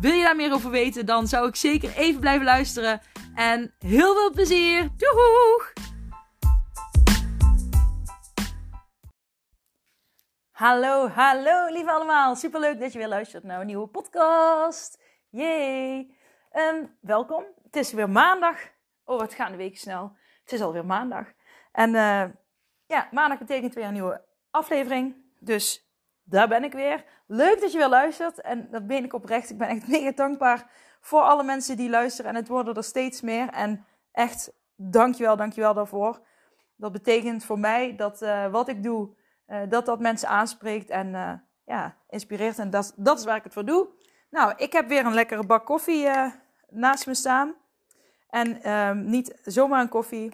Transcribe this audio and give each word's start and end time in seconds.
Wil 0.00 0.12
je 0.12 0.22
daar 0.22 0.36
meer 0.36 0.52
over 0.52 0.70
weten, 0.70 1.06
dan 1.06 1.26
zou 1.26 1.48
ik 1.48 1.56
zeker 1.56 1.96
even 1.96 2.20
blijven 2.20 2.44
luisteren. 2.44 3.00
En 3.34 3.74
heel 3.78 4.14
veel 4.14 4.30
plezier! 4.30 4.88
Doeg! 4.96 5.72
Hallo, 10.50 11.08
hallo 11.08 11.66
lieve 11.72 11.90
allemaal. 11.90 12.36
Superleuk 12.36 12.80
dat 12.80 12.92
je 12.92 12.98
weer 12.98 13.08
luistert 13.08 13.44
naar 13.44 13.60
een 13.60 13.66
nieuwe 13.66 13.86
podcast. 13.86 15.02
Yay! 15.28 16.10
Um, 16.52 16.96
welkom. 17.00 17.44
Het 17.64 17.76
is 17.76 17.92
weer 17.92 18.10
maandag. 18.10 18.56
Oh, 19.04 19.18
wat 19.18 19.34
gaan 19.34 19.50
de 19.50 19.56
weken 19.56 19.78
snel. 19.78 20.16
Het 20.42 20.52
is 20.52 20.60
alweer 20.60 20.86
maandag. 20.86 21.26
En 21.72 21.94
uh, 21.94 22.24
ja, 22.86 23.08
maandag 23.10 23.38
betekent 23.38 23.74
weer 23.74 23.84
een 23.84 23.92
nieuwe 23.92 24.24
aflevering. 24.50 25.16
Dus 25.38 25.88
daar 26.24 26.48
ben 26.48 26.64
ik 26.64 26.72
weer. 26.72 27.04
Leuk 27.26 27.60
dat 27.60 27.72
je 27.72 27.78
weer 27.78 27.88
luistert. 27.88 28.40
En 28.40 28.68
dat 28.70 28.86
ben 28.86 29.04
ik 29.04 29.12
oprecht. 29.12 29.50
Ik 29.50 29.58
ben 29.58 29.68
echt 29.68 29.88
mega 29.98 30.12
dankbaar 30.12 30.70
voor 31.00 31.20
alle 31.20 31.44
mensen 31.44 31.76
die 31.76 31.90
luisteren. 31.90 32.30
En 32.30 32.36
het 32.36 32.48
worden 32.48 32.74
er 32.74 32.84
steeds 32.84 33.20
meer. 33.20 33.48
En 33.48 33.84
echt, 34.12 34.52
dankjewel, 34.76 35.36
dankjewel 35.36 35.74
daarvoor. 35.74 36.20
Dat 36.76 36.92
betekent 36.92 37.44
voor 37.44 37.58
mij 37.58 37.96
dat 37.96 38.22
uh, 38.22 38.46
wat 38.46 38.68
ik 38.68 38.82
doe, 38.82 39.14
uh, 39.48 39.60
dat 39.68 39.86
dat 39.86 40.00
mensen 40.00 40.28
aanspreekt 40.28 40.90
en 40.90 41.08
uh, 41.08 41.32
ja, 41.64 41.96
inspireert. 42.08 42.58
En 42.58 42.70
dat, 42.70 42.92
dat 42.96 43.18
is 43.18 43.24
waar 43.24 43.36
ik 43.36 43.44
het 43.44 43.52
voor 43.52 43.64
doe. 43.64 43.88
Nou, 44.30 44.52
ik 44.56 44.72
heb 44.72 44.88
weer 44.88 45.06
een 45.06 45.14
lekkere 45.14 45.46
bak 45.46 45.66
koffie 45.66 46.08
naast 46.68 47.06
me 47.06 47.14
staan. 47.14 47.54
En 48.28 48.70
um, 48.70 49.04
niet 49.04 49.38
zomaar 49.42 49.80
een 49.80 49.88
koffie. 49.88 50.32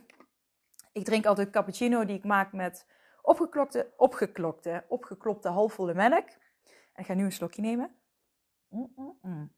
Ik 0.93 1.05
drink 1.05 1.27
altijd 1.27 1.51
cappuccino 1.51 2.05
die 2.05 2.17
ik 2.17 2.25
maak 2.25 2.53
met 2.53 2.87
opgeklokte, 3.23 3.93
opgeklokte, 3.97 4.85
opgeklopte 4.89 5.49
halfvolle 5.49 5.95
melk. 5.95 6.29
En 6.93 7.03
ik 7.03 7.07
ga 7.07 7.15
nu 7.15 7.25
een 7.25 7.33
slokje 7.33 7.63
nemen. 7.63 7.95
Mm 8.69 8.93
-mm 8.97 9.19
-mm. 9.23 9.53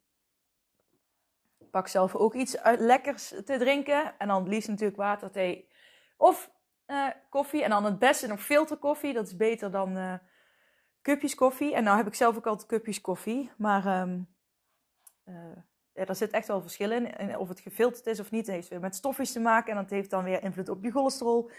Pak 1.71 1.87
zelf 1.87 2.15
ook 2.15 2.33
iets 2.33 2.57
lekkers 2.77 3.27
te 3.27 3.57
drinken. 3.57 4.19
En 4.19 4.27
dan 4.27 4.47
liefst 4.47 4.69
natuurlijk 4.69 4.97
water, 4.97 5.31
thee 5.31 5.69
of 6.17 6.51
uh, 6.87 7.07
koffie. 7.29 7.63
En 7.63 7.69
dan 7.69 7.85
het 7.85 7.99
beste 7.99 8.27
nog 8.27 8.41
filterkoffie. 8.41 9.13
Dat 9.13 9.27
is 9.27 9.35
beter 9.35 9.71
dan 9.71 9.97
uh, 9.97 11.35
koffie. 11.35 11.75
En 11.75 11.83
nou 11.83 11.97
heb 11.97 12.07
ik 12.07 12.15
zelf 12.15 12.37
ook 12.37 12.47
altijd 12.47 12.67
cupjes 12.67 13.01
koffie. 13.01 13.51
Maar 13.57 14.01
um, 14.01 14.27
zit 16.17 16.31
echt 16.31 16.47
wel 16.47 16.61
verschil 16.61 16.91
in. 16.91 17.37
Of 17.37 17.49
het 17.49 17.59
gefilterd 17.59 18.07
is 18.07 18.19
of 18.19 18.31
niet, 18.31 18.47
heeft 18.47 18.67
weer 18.67 18.79
met 18.79 18.95
stofjes 18.95 19.31
te 19.31 19.39
maken. 19.39 19.71
En 19.71 19.81
dat 19.81 19.89
heeft 19.89 20.09
dan 20.09 20.23
weer 20.23 20.43
invloed 20.43 20.69
op 20.69 20.83
je 20.83 20.91
cholesterol. 20.91 21.51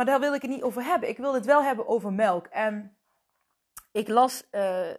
Maar 0.00 0.08
daar 0.08 0.20
wil 0.20 0.34
ik 0.34 0.42
het 0.42 0.50
niet 0.50 0.62
over 0.62 0.82
hebben. 0.82 1.08
Ik 1.08 1.16
wil 1.16 1.34
het 1.34 1.46
wel 1.46 1.62
hebben 1.62 1.88
over 1.88 2.12
melk. 2.12 2.46
En 2.46 2.96
ik 3.92 4.08
las 4.08 4.48
uh, 4.52 4.90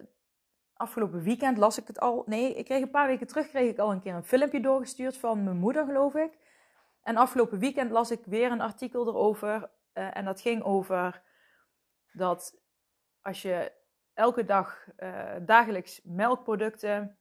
afgelopen 0.74 1.22
weekend 1.22 1.58
las 1.58 1.78
ik 1.78 1.88
het 1.88 2.00
al. 2.00 2.24
Nee, 2.26 2.56
ik 2.56 2.66
kreeg 2.66 2.82
een 2.82 2.90
paar 2.90 3.08
weken 3.08 3.28
terug 3.28 3.48
kreeg 3.48 3.70
ik 3.72 3.78
al 3.78 3.92
een 3.92 4.00
keer 4.00 4.14
een 4.14 4.24
filmpje 4.24 4.60
doorgestuurd 4.60 5.18
van 5.18 5.44
mijn 5.44 5.58
moeder, 5.58 5.86
geloof 5.86 6.16
ik. 6.16 6.38
En 7.04 7.18
afgelopen 7.18 7.60
weekend 7.60 7.92
las 7.92 8.12
ik 8.12 8.26
weer 8.26 8.52
een 8.52 8.62
artikel 8.62 9.08
erover. 9.08 9.70
Uh, 9.94 10.18
en 10.18 10.26
dat 10.26 10.42
ging 10.42 10.64
over 10.64 11.22
dat 12.12 12.62
als 13.22 13.42
je 13.42 13.72
elke 14.14 14.46
dag 14.46 14.88
uh, 15.00 15.34
dagelijks 15.42 16.02
melkproducten 16.04 17.18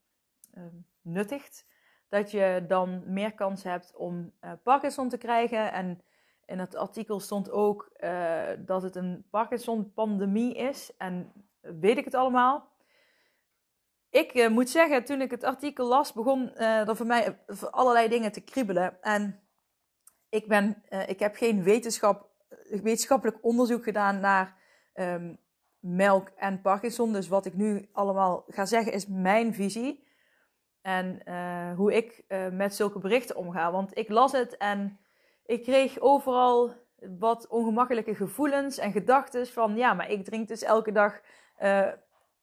uh, 0.55 0.65
nuttigt, 1.03 1.67
dat 2.09 2.31
je 2.31 2.65
dan 2.69 3.03
meer 3.07 3.35
kans 3.35 3.63
hebt 3.63 3.97
om 3.97 4.33
Parkinson 4.63 5.09
te 5.09 5.19
krijgen. 5.19 5.73
En 5.73 6.03
in 6.51 6.59
het 6.59 6.75
artikel 6.75 7.21
stond 7.21 7.51
ook 7.51 7.91
dat 8.59 8.83
het 8.83 8.97
een 8.97 9.27
Parkinson-pandemie 9.31 10.55
is. 10.55 10.97
En 10.97 11.33
weet 11.61 11.99
ik 11.99 12.05
het 12.05 12.15
allemaal. 12.15 12.69
Ik 14.11 14.35
uh, 14.35 14.49
moet 14.49 14.71
zeggen, 14.71 15.05
toen 15.05 15.21
ik 15.21 15.31
het 15.31 15.45
artikel 15.45 15.87
las, 15.87 16.13
begon 16.13 16.53
uh, 16.55 16.89
er 16.89 16.97
voor 16.97 17.07
mij 17.07 17.39
allerlei 17.71 18.09
dingen 18.09 18.33
te 18.33 18.41
kriebelen. 18.41 19.03
En 19.03 19.41
ik, 20.29 20.49
ben, 20.49 20.83
ik 21.07 21.19
heb 21.19 21.35
geen 21.35 21.63
wetenschap, 21.63 22.29
wetenschappelijk 22.83 23.39
onderzoek 23.45 23.83
gedaan 23.83 24.21
naar 24.21 24.57
um, 24.95 25.39
melk 25.79 26.29
en 26.29 26.61
Parkinson. 26.61 27.13
Dus 27.13 27.29
wat 27.29 27.47
ik 27.47 27.55
nu 27.55 27.89
allemaal 27.93 28.45
ga 28.49 28.67
zeggen 28.67 28.93
is 28.93 29.07
mijn 29.07 29.55
visie. 29.55 30.09
En 30.81 31.23
hoe 31.77 31.95
ik 31.95 32.25
met 32.53 32.75
zulke 32.75 32.99
berichten 32.99 33.37
omga. 33.37 33.73
Want 33.73 33.97
ik 33.99 34.09
las 34.09 34.33
het 34.33 34.57
en 34.57 34.99
ik 35.51 35.63
kreeg 35.63 35.99
overal 35.99 36.73
wat 37.19 37.49
ongemakkelijke 37.49 38.15
gevoelens 38.15 38.79
en 38.79 38.93
gedachten 38.93 39.47
van... 39.47 39.77
Ja, 39.77 39.95
maar 39.95 40.11
ik 40.11 40.25
drink 40.25 40.49
dus 40.49 40.63
elke 40.63 40.93
dag 40.93 41.21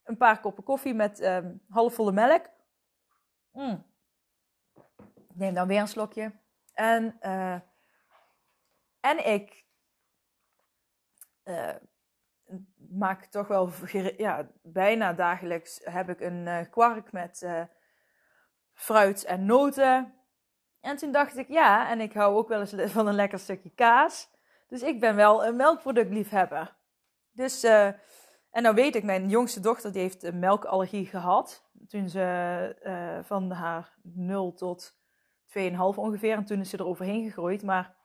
een 0.03 0.18
paar 0.18 0.40
koppen 0.40 0.63
koffie 0.63 0.94
met 0.94 1.22
um, 1.22 1.62
halfvolle 1.69 2.12
melk. 2.12 2.46
Mm. 3.51 3.85
Neem 5.34 5.53
dan 5.53 5.67
weer 5.67 5.79
een 5.79 5.88
slokje. 5.88 6.31
En, 6.73 7.17
uh, 7.22 7.59
en 9.00 9.25
ik 9.25 9.66
uh, 11.44 11.75
maak 12.90 13.25
toch 13.25 13.47
wel, 13.47 13.72
ja, 14.17 14.51
bijna 14.62 15.13
dagelijks 15.13 15.81
heb 15.84 16.09
ik 16.09 16.19
een 16.19 16.46
uh, 16.46 16.59
kwark 16.69 17.12
met 17.12 17.47
fruit 18.73 19.23
en 19.23 19.46
noten. 19.46 20.16
En 20.87 20.97
toen 20.97 21.11
dacht 21.11 21.37
ik, 21.37 21.47
ja, 21.47 21.89
en 21.89 22.01
ik 22.01 22.13
hou 22.13 22.35
ook 22.35 22.47
wel 22.47 22.59
eens 22.59 22.73
van 22.91 23.07
een 23.07 23.15
lekker 23.15 23.39
stukje 23.39 23.69
kaas. 23.69 24.29
Dus 24.67 24.81
ik 24.81 24.99
ben 24.99 25.15
wel 25.15 25.45
een 25.45 25.55
melkproductliefhebber. 25.55 26.75
Dus 27.31 27.63
en 28.57 28.63
nou 28.63 28.75
weet 28.75 28.95
ik, 28.95 29.03
mijn 29.03 29.29
jongste 29.29 29.59
dochter 29.59 29.91
die 29.91 30.01
heeft 30.01 30.23
een 30.23 30.39
melkallergie 30.39 31.05
gehad. 31.05 31.69
Toen 31.87 32.09
ze 32.09 32.75
uh, 32.83 33.23
van 33.23 33.51
haar 33.51 33.93
0 34.03 34.53
tot 34.53 34.97
2,5 35.59 35.75
ongeveer. 35.77 36.35
En 36.35 36.45
toen 36.45 36.59
is 36.59 36.69
ze 36.69 36.77
er 36.77 36.85
overheen 36.85 37.25
gegroeid. 37.25 37.63
Maar 37.63 37.95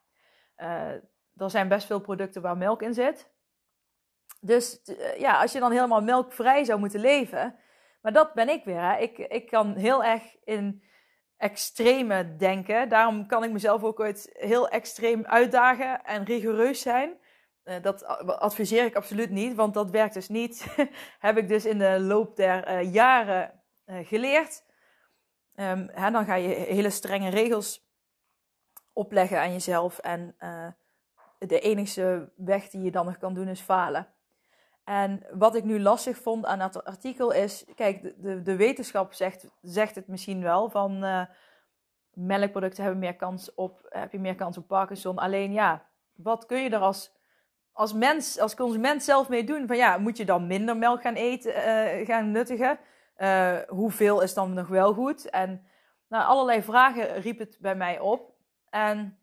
uh, 0.57 0.91
er 1.37 1.51
zijn 1.51 1.69
best 1.69 1.87
veel 1.87 2.01
producten 2.01 2.43
waar 2.43 2.57
melk 2.57 2.83
in 2.83 2.95
zit. 2.95 3.31
Dus 4.41 4.81
ja, 5.19 5.41
als 5.41 5.53
je 5.53 5.61
dan 5.61 5.73
helemaal 5.73 6.03
melkvrij 6.03 6.65
zou 6.65 6.79
moeten 6.79 7.01
leven. 7.01 7.57
Maar 8.01 8.13
dat 8.13 8.35
ben 8.35 8.49
ik 8.49 8.65
weer. 8.65 8.81
Hè. 8.81 8.97
Ik, 8.97 9.19
ik 9.19 9.47
kan 9.47 9.75
heel 9.75 10.05
erg 10.05 10.37
in 10.45 10.83
extreme 11.43 12.37
denken. 12.37 12.89
Daarom 12.89 13.27
kan 13.27 13.45
ik 13.45 13.51
mezelf 13.51 13.83
ook 13.83 14.01
ooit 14.01 14.31
heel 14.33 14.69
extreem 14.69 15.25
uitdagen 15.25 16.05
en 16.05 16.25
rigoureus 16.25 16.81
zijn. 16.81 17.19
Uh, 17.65 17.83
dat 17.83 18.05
adviseer 18.27 18.85
ik 18.85 18.97
absoluut 18.97 19.31
niet, 19.31 19.55
want 19.55 19.75
dat 19.75 19.91
werkt 19.91 20.15
dus 20.15 20.29
niet. 20.29 20.67
Heb 21.19 21.37
ik 21.37 21.49
dus 21.49 21.65
in 21.65 21.79
de 21.79 22.01
loop 22.01 22.37
der 22.37 22.69
uh, 22.69 22.93
jaren 22.93 23.63
uh, 23.87 24.07
geleerd. 24.07 24.65
Um, 25.55 25.89
hè, 25.93 26.11
dan 26.11 26.25
ga 26.25 26.35
je 26.35 26.49
hele 26.49 26.91
strenge 26.91 27.31
regels 27.31 27.91
opleggen 28.93 29.41
aan 29.41 29.53
jezelf. 29.53 29.99
En 29.99 30.37
de 31.39 31.61
enige 31.61 32.33
weg 32.37 32.69
die 32.69 32.83
je 32.83 32.91
dan 32.91 33.05
nog 33.05 33.19
kan 33.19 33.35
doen 33.35 33.49
is 33.49 33.61
falen. 33.61 34.12
En 34.85 35.27
wat 35.33 35.55
ik 35.55 35.65
nu 35.65 35.81
lastig 35.81 36.17
vond 36.17 36.45
aan 36.45 36.59
dat 36.59 36.85
artikel 36.85 37.33
is: 37.33 37.65
kijk, 37.75 38.03
de, 38.03 38.15
de, 38.19 38.43
de 38.43 38.57
wetenschap 38.57 39.13
zegt, 39.13 39.47
zegt 39.61 39.95
het 39.95 40.09
misschien 40.09 40.43
wel 40.43 40.71
van 40.71 41.27
melkproducten 42.13 42.83
hebben 42.83 43.01
meer 43.01 43.17
kans 43.17 43.55
op, 43.55 43.87
heb 43.89 44.13
je 44.13 44.19
meer 44.19 44.35
kans 44.35 44.59
op 44.59 44.67
Parkinson. 44.67 45.19
Alleen 45.19 45.53
ja, 45.53 45.87
wat 46.15 46.47
kun 46.47 46.63
je 46.63 46.71
er 46.71 46.79
als 46.79 47.21
als 47.73 47.93
mens, 47.93 48.39
als 48.39 48.55
consument 48.55 49.03
zelf 49.03 49.29
mee 49.29 49.45
doen. 49.45 49.67
Van 49.67 49.77
ja, 49.77 49.99
moet 49.99 50.17
je 50.17 50.25
dan 50.25 50.47
minder 50.47 50.77
melk 50.77 51.01
gaan 51.03 51.15
eten, 51.15 51.53
uh, 51.53 52.07
gaan 52.07 52.31
nuttigen? 52.31 52.79
Hoeveel 53.69 54.21
is 54.21 54.35
dan 54.35 54.55
nog 54.55 54.69
wel 54.69 54.95
goed? 54.95 55.31
En 55.31 55.67
nou, 56.09 56.25
allerlei 56.25 56.63
vragen 56.63 57.21
riep 57.21 57.39
het 57.39 57.59
bij 57.61 57.75
mij 57.75 58.01
op. 58.01 58.35
En 58.71 59.19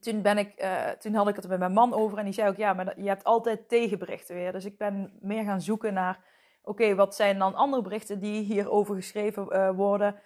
toen, 0.00 0.22
ben 0.22 0.38
ik, 0.38 0.62
uh, 0.62 0.88
toen 0.88 1.14
had 1.14 1.28
ik 1.28 1.36
het 1.36 1.48
met 1.48 1.58
mijn 1.58 1.72
man 1.72 1.94
over 1.94 2.18
en 2.18 2.24
die 2.24 2.32
zei 2.32 2.48
ook, 2.48 2.56
ja, 2.56 2.72
maar 2.72 3.00
je 3.00 3.08
hebt 3.08 3.24
altijd 3.24 3.68
tegenberichten 3.68 4.34
weer. 4.34 4.52
Dus 4.52 4.64
ik 4.64 4.78
ben 4.78 5.18
meer 5.20 5.44
gaan 5.44 5.60
zoeken 5.60 5.94
naar, 5.94 6.24
oké, 6.62 6.94
wat 6.94 7.14
zijn 7.14 7.38
dan 7.38 7.54
andere 7.54 7.82
berichten 7.82 8.20
die 8.20 8.42
hierover 8.42 8.94
geschreven 8.94 9.74
worden? 9.74 10.20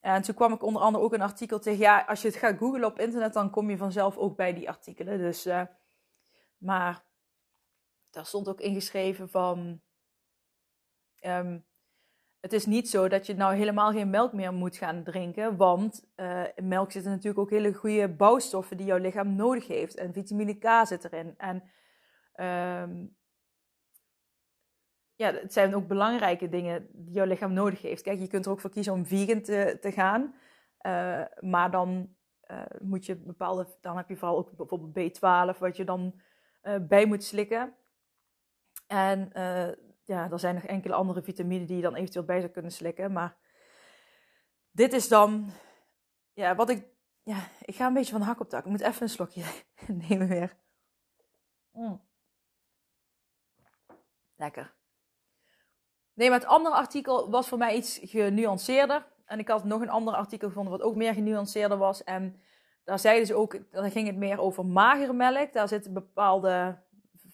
En 0.00 0.22
toen 0.22 0.34
kwam 0.34 0.52
ik 0.52 0.62
onder 0.62 0.82
andere 0.82 1.04
ook 1.04 1.12
een 1.12 1.20
artikel 1.20 1.58
tegen, 1.58 1.80
ja, 1.80 2.04
als 2.08 2.22
je 2.22 2.28
het 2.28 2.36
gaat 2.36 2.58
googlen 2.58 2.84
op 2.84 2.98
internet, 2.98 3.32
dan 3.32 3.50
kom 3.50 3.70
je 3.70 3.76
vanzelf 3.76 4.16
ook 4.16 4.36
bij 4.36 4.54
die 4.54 4.68
artikelen. 4.68 5.18
Dus 5.18 5.48
maar 6.58 7.04
daar 8.10 8.26
stond 8.26 8.48
ook 8.48 8.60
ingeschreven 8.60 9.28
van. 9.28 9.80
Um, 11.20 11.64
het 12.44 12.52
is 12.52 12.66
niet 12.66 12.88
zo 12.90 13.08
dat 13.08 13.26
je 13.26 13.34
nou 13.34 13.54
helemaal 13.54 13.92
geen 13.92 14.10
melk 14.10 14.32
meer 14.32 14.52
moet 14.52 14.76
gaan 14.76 15.02
drinken. 15.02 15.56
Want 15.56 16.04
in 16.54 16.68
melk 16.68 16.92
zitten 16.92 17.10
natuurlijk 17.10 17.38
ook 17.38 17.50
hele 17.50 17.72
goede 17.72 18.08
bouwstoffen 18.08 18.76
die 18.76 18.86
jouw 18.86 18.98
lichaam 18.98 19.34
nodig 19.34 19.66
heeft. 19.66 19.94
En 19.94 20.12
vitamine 20.12 20.54
K 20.54 20.86
zit 20.86 21.04
erin. 21.04 21.34
En 21.36 21.62
um, 22.86 23.16
ja, 25.14 25.32
het 25.32 25.52
zijn 25.52 25.74
ook 25.74 25.86
belangrijke 25.86 26.48
dingen 26.48 26.88
die 26.92 27.14
jouw 27.14 27.26
lichaam 27.26 27.52
nodig 27.52 27.82
heeft. 27.82 28.02
Kijk, 28.02 28.20
je 28.20 28.26
kunt 28.26 28.46
er 28.46 28.52
ook 28.52 28.60
voor 28.60 28.70
kiezen 28.70 28.92
om 28.92 29.06
vegan 29.06 29.42
te, 29.42 29.78
te 29.80 29.92
gaan. 29.92 30.34
Uh, 30.86 31.22
maar 31.40 31.70
dan 31.70 32.14
uh, 32.50 32.62
moet 32.80 33.06
je 33.06 33.16
bepaalde, 33.16 33.66
dan 33.80 33.96
heb 33.96 34.08
je 34.08 34.16
vooral 34.16 34.36
ook 34.36 34.56
bijvoorbeeld 34.56 35.18
B12, 35.18 35.58
wat 35.58 35.76
je 35.76 35.84
dan 35.84 36.20
bij 36.80 37.06
moet 37.06 37.24
slikken. 37.24 37.74
En 38.86 39.32
ja, 40.04 40.30
er 40.30 40.38
zijn 40.38 40.54
nog 40.54 40.64
enkele 40.64 40.94
andere 40.94 41.22
vitamine 41.22 41.64
die 41.64 41.76
je 41.76 41.82
dan 41.82 41.94
eventueel 41.94 42.24
bij 42.24 42.40
zou 42.40 42.52
kunnen 42.52 42.72
slikken. 42.72 43.12
Maar 43.12 43.36
dit 44.70 44.92
is 44.92 45.08
dan, 45.08 45.50
ja, 46.32 46.54
wat 46.54 46.68
ik, 46.68 46.86
ja, 47.22 47.48
ik 47.60 47.74
ga 47.74 47.86
een 47.86 47.94
beetje 47.94 48.12
van 48.12 48.20
hak 48.20 48.40
op 48.40 48.48
tak. 48.48 48.64
Ik 48.64 48.70
moet 48.70 48.80
even 48.80 49.02
een 49.02 49.08
slokje 49.08 49.44
nemen 50.08 50.28
weer. 50.28 50.56
Mm. 51.72 52.02
Lekker. 54.36 54.74
Nee, 56.14 56.28
maar 56.30 56.38
het 56.38 56.48
andere 56.48 56.74
artikel 56.74 57.30
was 57.30 57.48
voor 57.48 57.58
mij 57.58 57.76
iets 57.76 58.00
genuanceerder. 58.02 59.06
En 59.24 59.38
ik 59.38 59.48
had 59.48 59.64
nog 59.64 59.80
een 59.80 59.90
ander 59.90 60.14
artikel 60.14 60.48
gevonden 60.48 60.72
wat 60.72 60.82
ook 60.82 60.96
meer 60.96 61.14
genuanceerder 61.14 61.78
was. 61.78 62.04
En 62.04 62.40
daar 62.84 62.98
zeiden 62.98 63.26
ze 63.26 63.34
ook, 63.34 63.70
daar 63.70 63.90
ging 63.90 64.06
het 64.06 64.16
meer 64.16 64.40
over 64.40 64.66
magere 64.66 65.12
melk. 65.12 65.52
Daar 65.52 65.68
zit 65.68 65.86
een 65.86 65.92
bepaalde 65.92 66.82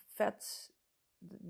vet, 0.06 0.70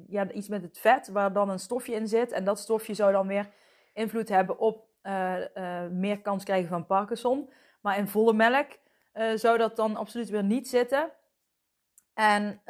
ja, 0.08 0.30
iets 0.30 0.48
met 0.48 0.62
het 0.62 0.78
vet, 0.78 1.08
waar 1.08 1.32
dan 1.32 1.50
een 1.50 1.58
stofje 1.58 1.94
in 1.94 2.08
zit. 2.08 2.32
En 2.32 2.44
dat 2.44 2.58
stofje 2.58 2.94
zou 2.94 3.12
dan 3.12 3.26
weer 3.26 3.48
invloed 3.92 4.28
hebben 4.28 4.58
op 4.58 4.88
uh, 5.02 5.36
uh, 5.54 5.86
meer 5.86 6.20
kans 6.20 6.44
krijgen 6.44 6.68
van 6.68 6.86
Parkinson. 6.86 7.52
Maar 7.80 7.98
in 7.98 8.08
volle 8.08 8.32
melk 8.32 8.68
uh, 9.14 9.32
zou 9.34 9.58
dat 9.58 9.76
dan 9.76 9.96
absoluut 9.96 10.28
weer 10.28 10.44
niet 10.44 10.68
zitten. 10.68 11.10
En 12.14 12.62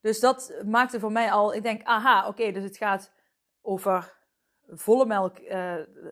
dus 0.00 0.20
dat 0.20 0.62
maakte 0.64 1.00
voor 1.00 1.12
mij 1.12 1.30
al, 1.30 1.54
ik 1.54 1.62
denk, 1.62 1.82
aha, 1.82 2.28
oké, 2.28 2.52
dus 2.52 2.64
het 2.64 2.76
gaat 2.76 3.12
over 3.62 4.16
volle 4.66 5.06
melk, 5.06 5.36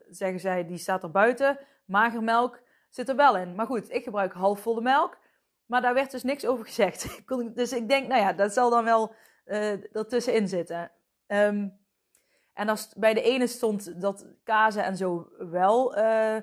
zeggen 0.08 0.40
zij, 0.40 0.66
die 0.66 0.78
staat 0.78 1.02
er 1.02 1.10
buiten. 1.10 1.58
Magermelk 1.84 2.60
zit 2.90 3.08
er 3.08 3.16
wel 3.16 3.36
in. 3.36 3.54
Maar 3.54 3.66
goed, 3.66 3.90
ik 3.90 4.04
gebruik 4.04 4.32
halfvolle 4.32 4.80
melk. 4.80 5.18
Maar 5.66 5.82
daar 5.82 5.94
werd 5.94 6.10
dus 6.10 6.22
niks 6.22 6.46
over 6.46 6.64
gezegd. 6.64 7.22
dus 7.54 7.72
ik 7.72 7.88
denk, 7.88 8.08
nou 8.08 8.20
ja, 8.20 8.32
dat 8.32 8.52
zal 8.52 8.70
dan 8.70 8.84
wel 8.84 9.14
uh, 9.46 9.96
ertussenin 9.96 10.48
zitten. 10.48 10.92
Um, 11.26 11.82
en 12.52 12.68
als 12.68 12.94
bij 12.96 13.14
de 13.14 13.22
ene 13.22 13.46
stond 13.46 14.00
dat 14.00 14.26
kazen 14.44 14.84
en 14.84 14.96
zo 14.96 15.28
wel 15.38 15.98
uh, 15.98 16.36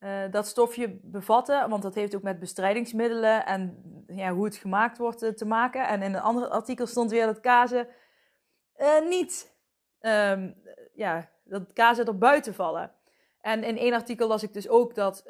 uh, 0.00 0.30
dat 0.30 0.46
stofje 0.46 0.98
bevatten, 1.02 1.68
want 1.68 1.82
dat 1.82 1.94
heeft 1.94 2.14
ook 2.14 2.22
met 2.22 2.38
bestrijdingsmiddelen 2.38 3.46
en 3.46 3.82
ja, 4.06 4.32
hoe 4.32 4.44
het 4.44 4.56
gemaakt 4.56 4.98
wordt 4.98 5.36
te 5.36 5.44
maken. 5.44 5.86
En 5.86 6.02
in 6.02 6.14
een 6.14 6.20
ander 6.20 6.48
artikel 6.48 6.86
stond 6.86 7.10
weer 7.10 7.26
dat 7.26 7.40
kazen 7.40 7.88
niet, 9.08 9.56
um, 10.00 10.62
ja, 10.94 11.30
dat 11.44 11.72
kazen 11.72 12.06
er 12.06 12.18
buiten 12.18 12.54
vallen. 12.54 12.92
En 13.40 13.64
in 13.64 13.78
één 13.78 13.92
artikel 13.92 14.28
las 14.28 14.42
ik 14.42 14.52
dus 14.52 14.68
ook 14.68 14.94
dat 14.94 15.22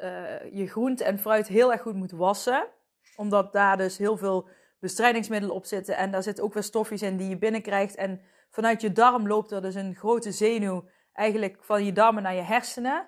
je 0.51 0.67
groente 0.67 1.03
en 1.03 1.19
fruit 1.19 1.47
heel 1.47 1.71
erg 1.71 1.81
goed 1.81 1.95
moet 1.95 2.11
wassen, 2.11 2.67
omdat 3.15 3.53
daar 3.53 3.77
dus 3.77 3.97
heel 3.97 4.17
veel 4.17 4.49
bestrijdingsmiddelen 4.83 5.55
op 5.55 5.65
zitten. 5.65 5.97
En 5.97 6.11
daar 6.11 6.23
zitten 6.23 6.43
ook 6.43 6.53
weer 6.53 6.63
stofjes 6.63 7.01
in 7.01 7.17
die 7.17 7.29
je 7.29 7.37
binnenkrijgt. 7.37 7.95
En 7.95 8.21
vanuit 8.49 8.81
je 8.81 8.91
darm 8.91 9.27
loopt 9.27 9.51
er 9.51 9.61
dus 9.61 9.75
een 9.75 9.95
grote 9.95 10.31
zenuw 10.31 10.89
eigenlijk 11.13 11.63
van 11.63 11.85
je 11.85 11.91
darmen 11.91 12.23
naar 12.23 12.35
je 12.35 12.41
hersenen. 12.41 13.07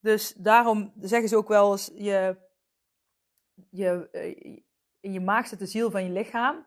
Dus 0.00 0.32
daarom 0.32 0.92
zeggen 1.00 1.28
ze 1.28 1.36
ook 1.36 1.48
wel 1.48 1.72
eens, 1.72 1.90
je, 1.94 2.36
je, 3.70 4.08
eh, 4.12 4.62
in 5.00 5.12
je 5.12 5.20
maag 5.20 5.46
zit 5.46 5.58
de 5.58 5.66
ziel 5.66 5.90
van 5.90 6.04
je 6.04 6.10
lichaam. 6.10 6.66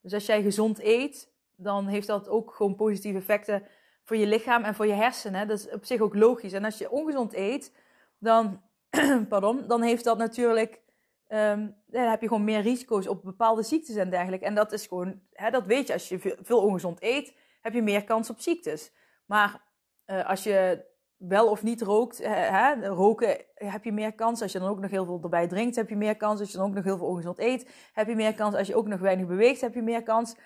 Dus 0.00 0.12
als 0.12 0.26
jij 0.26 0.42
gezond 0.42 0.80
eet, 0.80 1.32
dan 1.54 1.86
heeft 1.86 2.06
dat 2.06 2.28
ook 2.28 2.54
gewoon 2.54 2.74
positieve 2.74 3.18
effecten 3.18 3.62
voor 4.04 4.16
je 4.16 4.26
lichaam 4.26 4.64
en 4.64 4.74
voor 4.74 4.86
je 4.86 4.92
hersenen. 4.92 5.48
Dat 5.48 5.58
is 5.58 5.70
op 5.70 5.84
zich 5.84 6.00
ook 6.00 6.14
logisch. 6.14 6.52
En 6.52 6.64
als 6.64 6.78
je 6.78 6.90
ongezond 6.90 7.34
eet, 7.34 7.74
dan, 8.18 8.62
pardon, 9.28 9.66
dan 9.66 9.82
heeft 9.82 10.04
dat 10.04 10.18
natuurlijk 10.18 10.86
Um, 11.28 11.76
dan 11.90 12.10
heb 12.10 12.20
je 12.20 12.28
gewoon 12.28 12.44
meer 12.44 12.60
risico's 12.60 13.06
op 13.06 13.22
bepaalde 13.22 13.62
ziektes 13.62 13.96
en 13.96 14.10
dergelijke. 14.10 14.44
En 14.44 14.54
dat 14.54 14.72
is 14.72 14.86
gewoon, 14.86 15.20
hè, 15.32 15.50
dat 15.50 15.66
weet 15.66 15.86
je, 15.86 15.92
als 15.92 16.08
je 16.08 16.36
veel, 16.42 16.62
ongezond 16.62 17.02
eet, 17.02 17.34
heb 17.62 17.72
je 17.72 17.82
meer 17.82 18.04
kans 18.04 18.30
op 18.30 18.40
ziektes. 18.40 18.92
Maar 19.26 19.62
uh, 20.06 20.28
als 20.28 20.42
je 20.42 20.84
wel 21.16 21.50
of 21.50 21.62
niet 21.62 21.82
rookt, 21.82 22.18
hè, 22.24 22.88
roken 22.88 23.44
heb 23.54 23.84
je 23.84 23.92
meer 23.92 24.14
kans. 24.14 24.42
Als 24.42 24.52
je 24.52 24.58
dan 24.58 24.68
ook 24.68 24.80
nog 24.80 24.90
heel 24.90 25.04
veel 25.04 25.20
erbij 25.22 25.46
drinkt, 25.46 25.76
heb 25.76 25.88
je 25.88 25.96
meer 25.96 26.16
kans. 26.16 26.40
Als 26.40 26.50
je 26.50 26.56
dan 26.56 26.66
ook 26.66 26.74
nog 26.74 26.84
heel 26.84 26.96
veel 26.96 27.06
ongezond 27.06 27.38
eet, 27.38 27.90
heb 27.92 28.08
je 28.08 28.14
meer 28.14 28.34
kans. 28.34 28.54
Als 28.54 28.66
je 28.66 28.76
ook 28.76 28.86
nog 28.86 29.00
weinig 29.00 29.26
beweegt, 29.26 29.60
heb 29.60 29.74
je 29.74 29.82
meer 29.82 30.02
kans. 30.02 30.36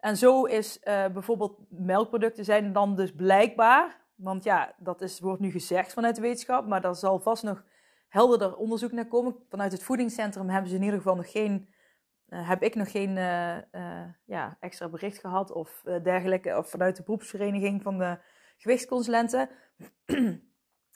En 0.00 0.16
zo 0.16 0.44
is 0.44 0.80
uh, 0.84 1.06
bijvoorbeeld 1.06 1.58
melkproducten 1.68 2.44
zijn 2.44 2.72
dan 2.72 2.96
dus 2.96 3.12
blijkbaar, 3.12 4.00
want 4.14 4.44
ja, 4.44 4.74
dat 4.78 5.00
is, 5.00 5.20
wordt 5.20 5.40
nu 5.40 5.50
gezegd 5.50 5.92
vanuit 5.92 6.14
de 6.14 6.20
wetenschap, 6.20 6.66
maar 6.66 6.80
daar 6.80 6.94
zal 6.94 7.18
vast 7.18 7.42
nog 7.42 7.62
helderder 8.10 8.56
onderzoek 8.56 8.92
naar 8.92 9.06
komen. 9.06 9.36
Vanuit 9.48 9.72
het 9.72 9.82
voedingscentrum 9.82 10.48
hebben 10.48 10.70
ze 10.70 10.76
in 10.76 10.82
ieder 10.82 10.98
geval 10.98 11.16
nog 11.16 11.30
geen, 11.30 11.68
uh, 12.28 12.48
heb 12.48 12.62
ik 12.62 12.74
nog 12.74 12.90
geen 12.90 13.16
uh, 13.16 13.56
uh, 13.72 14.04
ja, 14.24 14.56
extra 14.60 14.88
bericht 14.88 15.18
gehad 15.18 15.50
of 15.52 15.82
dergelijke. 16.02 16.56
Of 16.56 16.70
vanuit 16.70 16.96
de 16.96 17.02
beroepsvereniging 17.02 17.82
van 17.82 17.98
de 17.98 18.18
gewichtsconsulenten. 18.58 19.48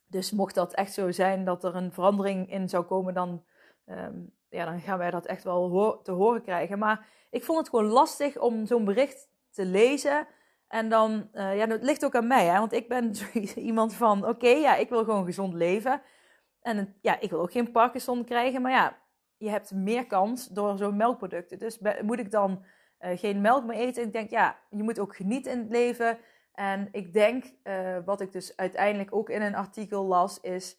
dus 0.06 0.30
mocht 0.30 0.54
dat 0.54 0.74
echt 0.74 0.92
zo 0.92 1.10
zijn 1.10 1.44
dat 1.44 1.64
er 1.64 1.74
een 1.74 1.92
verandering 1.92 2.50
in 2.50 2.68
zou 2.68 2.84
komen, 2.84 3.14
dan, 3.14 3.44
um, 3.86 4.32
ja, 4.48 4.64
dan 4.64 4.80
gaan 4.80 4.98
wij 4.98 5.10
dat 5.10 5.26
echt 5.26 5.44
wel 5.44 6.00
te 6.02 6.12
horen 6.12 6.42
krijgen. 6.42 6.78
Maar 6.78 7.06
ik 7.30 7.44
vond 7.44 7.58
het 7.58 7.68
gewoon 7.68 7.86
lastig 7.86 8.38
om 8.38 8.66
zo'n 8.66 8.84
bericht 8.84 9.28
te 9.50 9.64
lezen. 9.64 10.26
En 10.68 10.88
dan, 10.88 11.28
ja, 11.32 11.66
het 11.66 11.82
ligt 11.82 12.04
ook 12.04 12.14
aan 12.14 12.26
mij, 12.26 12.46
hè? 12.46 12.58
want 12.58 12.72
ik 12.72 12.88
ben 12.88 13.12
iemand 13.70 13.94
van, 13.94 14.26
oké, 14.26 14.48
ja, 14.48 14.76
ik 14.76 14.88
wil 14.88 15.04
gewoon 15.04 15.24
gezond 15.24 15.54
leven. 15.54 16.02
En 16.64 16.96
ja, 17.00 17.20
ik 17.20 17.30
wil 17.30 17.40
ook 17.40 17.52
geen 17.52 17.70
Parkinson 17.70 18.24
krijgen, 18.24 18.62
maar 18.62 18.72
ja, 18.72 18.96
je 19.36 19.50
hebt 19.50 19.70
meer 19.70 20.06
kans 20.06 20.48
door 20.48 20.78
zo'n 20.78 20.96
melkproducten. 20.96 21.58
Dus 21.58 21.78
moet 22.02 22.18
ik 22.18 22.30
dan 22.30 22.64
uh, 23.00 23.18
geen 23.18 23.40
melk 23.40 23.64
meer 23.64 23.76
eten? 23.76 24.02
Ik 24.02 24.12
denk, 24.12 24.30
ja, 24.30 24.58
je 24.70 24.82
moet 24.82 24.98
ook 24.98 25.16
genieten 25.16 25.52
in 25.52 25.58
het 25.58 25.70
leven. 25.70 26.18
En 26.52 26.88
ik 26.92 27.12
denk, 27.12 27.44
uh, 27.64 27.98
wat 28.04 28.20
ik 28.20 28.32
dus 28.32 28.56
uiteindelijk 28.56 29.14
ook 29.14 29.30
in 29.30 29.42
een 29.42 29.54
artikel 29.54 30.04
las, 30.04 30.40
is 30.40 30.78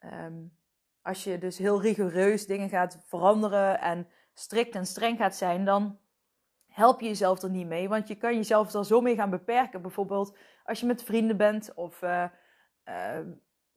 um, 0.00 0.56
als 1.02 1.24
je 1.24 1.38
dus 1.38 1.58
heel 1.58 1.82
rigoureus 1.82 2.46
dingen 2.46 2.68
gaat 2.68 2.98
veranderen 3.06 3.80
en 3.80 4.08
strikt 4.34 4.74
en 4.74 4.86
streng 4.86 5.18
gaat 5.18 5.36
zijn, 5.36 5.64
dan 5.64 5.98
help 6.66 7.00
je 7.00 7.06
jezelf 7.06 7.42
er 7.42 7.50
niet 7.50 7.66
mee. 7.66 7.88
Want 7.88 8.08
je 8.08 8.14
kan 8.14 8.34
jezelf 8.34 8.74
er 8.74 8.84
zo 8.84 9.00
mee 9.00 9.14
gaan 9.14 9.30
beperken. 9.30 9.82
Bijvoorbeeld 9.82 10.36
als 10.64 10.80
je 10.80 10.86
met 10.86 11.02
vrienden 11.02 11.36
bent 11.36 11.74
of 11.74 12.02
uh, 12.02 12.24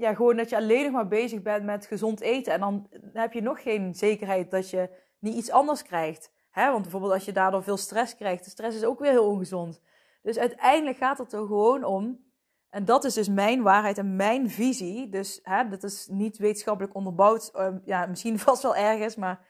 ja, 0.01 0.13
gewoon 0.13 0.37
dat 0.37 0.49
je 0.49 0.55
alleen 0.55 0.83
nog 0.83 0.91
maar 0.91 1.07
bezig 1.07 1.41
bent 1.41 1.65
met 1.65 1.85
gezond 1.85 2.21
eten. 2.21 2.53
En 2.53 2.59
dan 2.59 2.87
heb 3.13 3.33
je 3.33 3.41
nog 3.41 3.61
geen 3.61 3.95
zekerheid 3.95 4.51
dat 4.51 4.69
je 4.69 4.89
niet 5.19 5.35
iets 5.35 5.51
anders 5.51 5.83
krijgt. 5.83 6.31
Hè? 6.49 6.71
Want 6.71 6.81
bijvoorbeeld 6.81 7.13
als 7.13 7.25
je 7.25 7.31
daardoor 7.31 7.63
veel 7.63 7.77
stress 7.77 8.15
krijgt, 8.15 8.43
de 8.43 8.49
stress 8.49 8.77
is 8.77 8.83
ook 8.83 8.99
weer 8.99 9.11
heel 9.11 9.29
ongezond. 9.29 9.81
Dus 10.21 10.37
uiteindelijk 10.37 10.97
gaat 10.97 11.17
het 11.17 11.33
er 11.33 11.45
gewoon 11.45 11.83
om. 11.83 12.29
En 12.69 12.85
dat 12.85 13.03
is 13.03 13.13
dus 13.13 13.29
mijn 13.29 13.61
waarheid 13.61 13.97
en 13.97 14.15
mijn 14.15 14.49
visie. 14.49 15.09
Dus 15.09 15.39
hè, 15.43 15.69
dat 15.69 15.83
is 15.83 16.07
niet 16.07 16.37
wetenschappelijk 16.37 16.95
onderbouwd. 16.95 17.51
Uh, 17.55 17.67
ja, 17.85 18.05
misschien 18.05 18.39
vast 18.49 18.63
wel 18.63 18.75
ergens, 18.75 19.15
maar, 19.15 19.45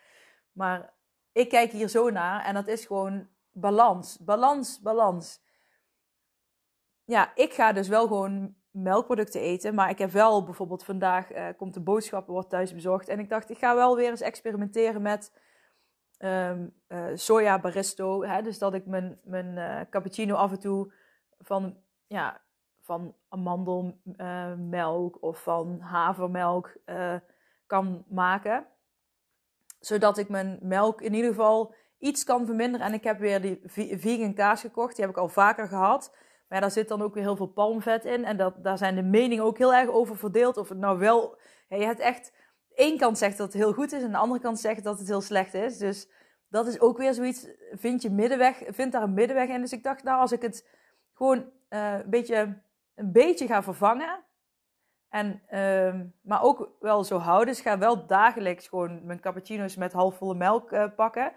maar 0.52 0.94
ik 1.32 1.50
kijk 1.50 1.72
hier 1.72 1.88
zo 1.88 2.10
naar. 2.10 2.46
En 2.46 2.54
dat 2.54 2.68
is 2.68 2.86
gewoon 2.86 3.28
balans. 3.52 4.18
Balans, 4.20 4.82
balans. 4.82 5.42
Ja, 7.04 7.32
ik 7.36 7.54
ga 7.54 7.74
dus 7.74 7.88
wel 7.88 8.08
gewoon 8.08 8.56
melkproducten 8.72 9.42
eten. 9.42 9.76
Maar 9.76 9.90
ik 9.90 9.98
heb 9.98 10.12
wel 10.12 10.44
bijvoorbeeld 10.44 10.84
vandaag 10.84 11.34
uh, 11.34 11.48
komt 11.58 11.74
de 11.74 11.80
boodschappen 11.80 12.34
wordt 12.34 12.50
thuis 12.50 12.74
bezorgd. 12.74 13.08
En 13.08 13.20
ik 13.20 13.30
dacht, 13.30 13.50
ik 13.50 13.58
ga 13.58 13.76
wel 13.76 13.96
weer 13.96 14.10
eens 14.10 14.22
experimenteren 14.22 15.02
met 15.02 15.40
um, 16.20 16.74
uh, 16.88 17.06
soja 17.14 17.60
baristo. 17.60 18.24
Hè? 18.24 18.42
Dus 18.42 18.58
dat 18.58 18.74
ik 18.74 18.86
mijn, 18.86 19.20
mijn 19.24 19.58
uh, 19.58 19.80
cappuccino 19.90 20.36
af 20.36 20.52
en 20.52 20.60
toe 20.60 20.94
van, 21.40 21.78
ja, 22.08 22.42
van 22.82 23.16
amandelmelk 23.30 25.18
of 25.22 25.44
van 25.44 25.80
havermelk 25.80 26.78
kan 27.66 28.06
maken. 28.08 28.66
Zodat 29.80 30.18
ik 30.18 30.30
mijn 30.30 30.60
melk 30.62 31.02
in 31.02 31.14
ieder 31.14 31.30
geval 31.30 31.74
iets 31.98 32.24
kan 32.24 32.46
verminderen. 32.46 32.88
En 32.88 32.94
ik 32.94 33.04
heb 33.04 33.20
weer 33.20 33.42
die 33.42 33.62
vegan 34.00 34.34
kaas 34.34 34.62
gekocht. 34.62 34.96
Die 34.96 35.06
heb 35.06 35.14
ik 35.14 35.20
al 35.20 35.30
vaker 35.30 35.68
gehad. 35.68 36.16
Maar 36.52 36.62
daar 36.62 36.72
zit 36.72 36.88
dan 36.88 37.02
ook 37.02 37.14
weer 37.14 37.24
heel 37.24 37.36
veel 37.36 37.48
palmvet 37.48 38.06
in. 38.06 38.26
En 38.26 38.38
dat, 38.38 38.64
daar 38.64 38.78
zijn 38.78 38.96
de 38.96 39.02
meningen 39.04 39.44
ook 39.44 39.58
heel 39.58 39.74
erg 39.74 39.90
over 39.90 40.18
verdeeld. 40.18 40.58
Of 40.58 40.70
het 40.70 40.78
nou 40.78 41.00
wel. 41.00 41.38
Je 41.68 41.86
hebt 41.86 42.00
echt. 42.00 42.34
één 42.76 42.98
kant 42.98 43.18
zegt 43.18 43.38
dat 43.38 43.54
het 43.54 43.62
heel 43.62 43.74
goed 43.74 43.92
is. 43.92 44.04
En 44.04 44.12
de 44.12 44.18
andere 44.18 44.42
kant 44.42 44.60
zegt 44.60 44.84
dat 44.84 45.00
het 45.00 45.08
heel 45.08 45.22
slecht 45.22 45.54
is. 45.54 45.78
Dus 45.78 46.10
dat 46.50 46.68
is 46.68 46.80
ook 46.80 46.98
weer 46.98 47.14
zoiets. 47.14 47.48
Vind 47.72 48.02
je 48.02 48.10
middenweg. 48.10 48.64
Vind 48.68 48.92
daar 48.92 49.04
een 49.04 49.14
middenweg 49.14 49.50
in. 49.50 49.62
Dus 49.62 49.72
ik 49.72 49.84
dacht, 49.84 50.04
nou, 50.04 50.20
als 50.20 50.32
ik 50.32 50.42
het 50.42 50.68
gewoon 51.14 51.38
uh, 51.70 51.94
een 51.94 52.10
beetje 52.10 52.62
een 52.96 53.12
beetje 53.12 53.48
ga 53.48 53.64
vervangen. 53.64 54.24
En, 55.10 55.42
ehm, 55.48 56.06
maar 56.22 56.44
ook 56.44 56.70
wel 56.80 57.04
zo 57.04 57.18
houden. 57.18 57.48
Dus 57.48 57.58
ik 57.58 57.68
ga 57.68 57.78
wel 57.78 58.08
dagelijks 58.08 58.68
gewoon 58.68 59.06
mijn 59.06 59.20
cappuccino's 59.20 59.76
met 59.76 59.94
halfvolle 59.94 60.36
melk 60.36 60.72
uh, 60.72 60.86
pakken. 60.96 61.34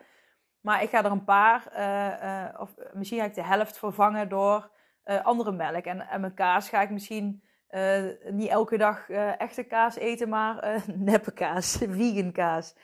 Maar 0.61 0.83
ik 0.83 0.91
ga 0.91 1.05
er 1.05 1.11
een 1.11 1.25
paar, 1.25 1.73
uh, 1.77 2.61
of 2.61 2.75
misschien 2.93 3.19
ga 3.19 3.25
ik 3.25 3.35
de 3.35 3.45
helft 3.45 3.79
vervangen 3.79 4.29
door 4.29 4.73
andere 5.05 5.53
melk. 5.53 5.85
En, 5.85 6.01
en 6.01 6.21
mijn 6.21 6.35
kaas 6.35 6.69
ga 6.69 6.83
ik 6.83 6.91
misschien 6.91 7.43
niet 8.31 8.49
elke 8.49 8.77
dag 8.77 9.09
echte 9.39 9.63
kaas 9.63 9.97
eten, 9.97 10.29
maar 10.29 10.83
neppe 10.95 11.33
kaas, 11.33 11.77
vegan 11.91 12.33
kaas. 12.33 12.75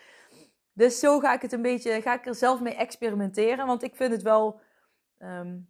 Dus 0.72 0.98
zo 0.98 1.18
ga 1.18 1.32
ik 1.32 1.42
het 1.42 1.52
een 1.52 1.62
beetje, 1.62 2.02
ga 2.02 2.14
ik 2.14 2.26
er 2.26 2.34
zelf 2.34 2.60
mee 2.60 2.74
experimenteren. 2.74 3.66
Want 3.66 3.82
ik 3.82 3.96
vind 3.96 4.12
het 4.12 4.22
wel 4.22 4.60
um, 5.18 5.68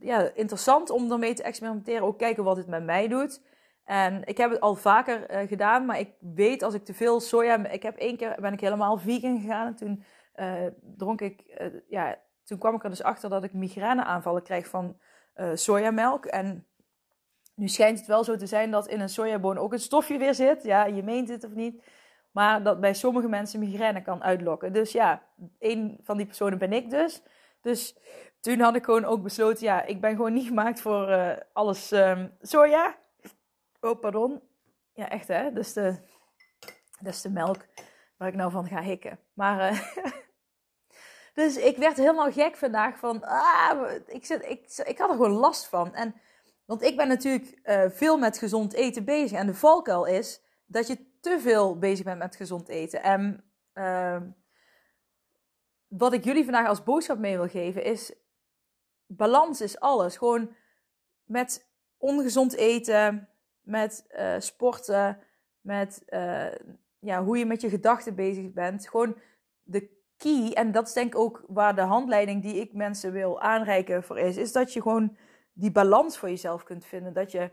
ja, 0.00 0.30
interessant 0.34 0.90
om 0.90 1.12
ermee 1.12 1.34
te 1.34 1.42
experimenteren. 1.42 2.02
Ook 2.02 2.18
kijken 2.18 2.44
wat 2.44 2.56
het 2.56 2.66
met 2.66 2.84
mij 2.84 3.08
doet. 3.08 3.42
En 3.84 4.24
ik 4.24 4.36
heb 4.36 4.50
het 4.50 4.60
al 4.60 4.74
vaker 4.74 5.30
uh, 5.30 5.48
gedaan, 5.48 5.84
maar 5.84 5.98
ik 5.98 6.12
weet 6.20 6.62
als 6.62 6.74
ik 6.74 6.84
te 6.84 6.94
veel 6.94 7.20
soja. 7.20 7.66
Ik 7.66 7.82
heb 7.82 7.96
één 7.96 8.16
keer 8.16 8.36
ben 8.40 8.52
ik 8.52 8.60
helemaal 8.60 8.98
vegan 8.98 9.40
gegaan. 9.40 9.66
En 9.66 9.74
toen 9.74 10.04
uh, 10.36 10.66
dronk 10.96 11.20
ik, 11.20 11.42
uh, 11.60 11.80
ja, 11.88 12.18
toen 12.48 12.58
kwam 12.58 12.74
ik 12.74 12.84
er 12.84 12.90
dus 12.90 13.02
achter 13.02 13.30
dat 13.30 13.44
ik 13.44 13.52
migraineaanvallen 13.52 14.42
krijg 14.42 14.66
van 14.66 14.98
sojamelk. 15.54 16.26
En 16.26 16.66
nu 17.54 17.68
schijnt 17.68 17.98
het 17.98 18.06
wel 18.06 18.24
zo 18.24 18.36
te 18.36 18.46
zijn 18.46 18.70
dat 18.70 18.86
in 18.86 19.00
een 19.00 19.08
sojaboon 19.08 19.58
ook 19.58 19.72
een 19.72 19.80
stofje 19.80 20.18
weer 20.18 20.34
zit. 20.34 20.62
Ja, 20.62 20.84
je 20.84 21.02
meent 21.02 21.28
het 21.28 21.44
of 21.44 21.54
niet. 21.54 21.82
Maar 22.30 22.62
dat 22.62 22.80
bij 22.80 22.94
sommige 22.94 23.28
mensen 23.28 23.60
migraine 23.60 24.02
kan 24.02 24.22
uitlokken. 24.22 24.72
Dus 24.72 24.92
ja, 24.92 25.22
een 25.58 26.00
van 26.02 26.16
die 26.16 26.26
personen 26.26 26.58
ben 26.58 26.72
ik 26.72 26.90
dus. 26.90 27.22
Dus 27.60 27.96
toen 28.40 28.60
had 28.60 28.76
ik 28.76 28.84
gewoon 28.84 29.04
ook 29.04 29.22
besloten, 29.22 29.64
ja, 29.64 29.82
ik 29.82 30.00
ben 30.00 30.16
gewoon 30.16 30.32
niet 30.32 30.46
gemaakt 30.46 30.80
voor 30.80 31.08
uh, 31.08 31.36
alles 31.52 31.90
um, 31.90 32.36
soja. 32.40 32.96
Oh, 33.80 34.00
pardon. 34.00 34.42
Ja, 34.92 35.08
echt 35.08 35.28
hè. 35.28 35.52
Dus 35.52 35.72
de, 35.72 35.96
dat 37.00 37.14
is 37.14 37.22
de 37.22 37.30
melk 37.30 37.66
waar 38.16 38.28
ik 38.28 38.34
nou 38.34 38.50
van 38.50 38.66
ga 38.66 38.82
hikken. 38.82 39.18
Maar, 39.34 39.72
uh, 39.72 39.80
dus 41.38 41.56
ik 41.56 41.76
werd 41.76 41.96
helemaal 41.96 42.32
gek 42.32 42.56
vandaag 42.56 42.98
van, 42.98 43.24
ah, 43.24 43.90
ik, 44.06 44.26
zit, 44.26 44.44
ik, 44.44 44.82
ik 44.84 44.98
had 44.98 45.10
er 45.10 45.16
gewoon 45.16 45.30
last 45.30 45.66
van. 45.66 45.94
En, 45.94 46.14
want 46.64 46.82
ik 46.82 46.96
ben 46.96 47.08
natuurlijk 47.08 47.60
uh, 47.64 47.84
veel 47.88 48.18
met 48.18 48.38
gezond 48.38 48.72
eten 48.72 49.04
bezig. 49.04 49.38
En 49.38 49.46
de 49.46 49.54
valkuil 49.54 50.04
is 50.04 50.42
dat 50.66 50.86
je 50.86 51.18
te 51.20 51.40
veel 51.40 51.78
bezig 51.78 52.04
bent 52.04 52.18
met 52.18 52.36
gezond 52.36 52.68
eten. 52.68 53.02
En 53.02 53.44
uh, 53.74 54.20
wat 55.88 56.12
ik 56.12 56.24
jullie 56.24 56.44
vandaag 56.44 56.68
als 56.68 56.82
boodschap 56.82 57.18
mee 57.18 57.36
wil 57.36 57.48
geven 57.48 57.84
is: 57.84 58.12
balans 59.06 59.60
is 59.60 59.80
alles. 59.80 60.16
Gewoon 60.16 60.54
met 61.24 61.68
ongezond 61.96 62.54
eten, 62.54 63.28
met 63.60 64.06
uh, 64.10 64.34
sporten, 64.38 65.18
met 65.60 66.02
uh, 66.08 66.54
ja, 66.98 67.24
hoe 67.24 67.38
je 67.38 67.46
met 67.46 67.60
je 67.60 67.68
gedachten 67.68 68.14
bezig 68.14 68.52
bent. 68.52 68.88
Gewoon 68.88 69.16
de 69.62 69.97
key, 70.18 70.52
en 70.52 70.72
dat 70.72 70.86
is 70.86 70.92
denk 70.92 71.14
ik 71.14 71.20
ook 71.20 71.44
waar 71.46 71.74
de 71.74 71.80
handleiding 71.80 72.42
die 72.42 72.60
ik 72.60 72.72
mensen 72.72 73.12
wil 73.12 73.40
aanreiken 73.40 74.02
voor 74.02 74.18
is, 74.18 74.36
is 74.36 74.52
dat 74.52 74.72
je 74.72 74.82
gewoon 74.82 75.16
die 75.52 75.72
balans 75.72 76.18
voor 76.18 76.28
jezelf 76.28 76.62
kunt 76.62 76.84
vinden. 76.84 77.12
Dat 77.12 77.30
je 77.30 77.50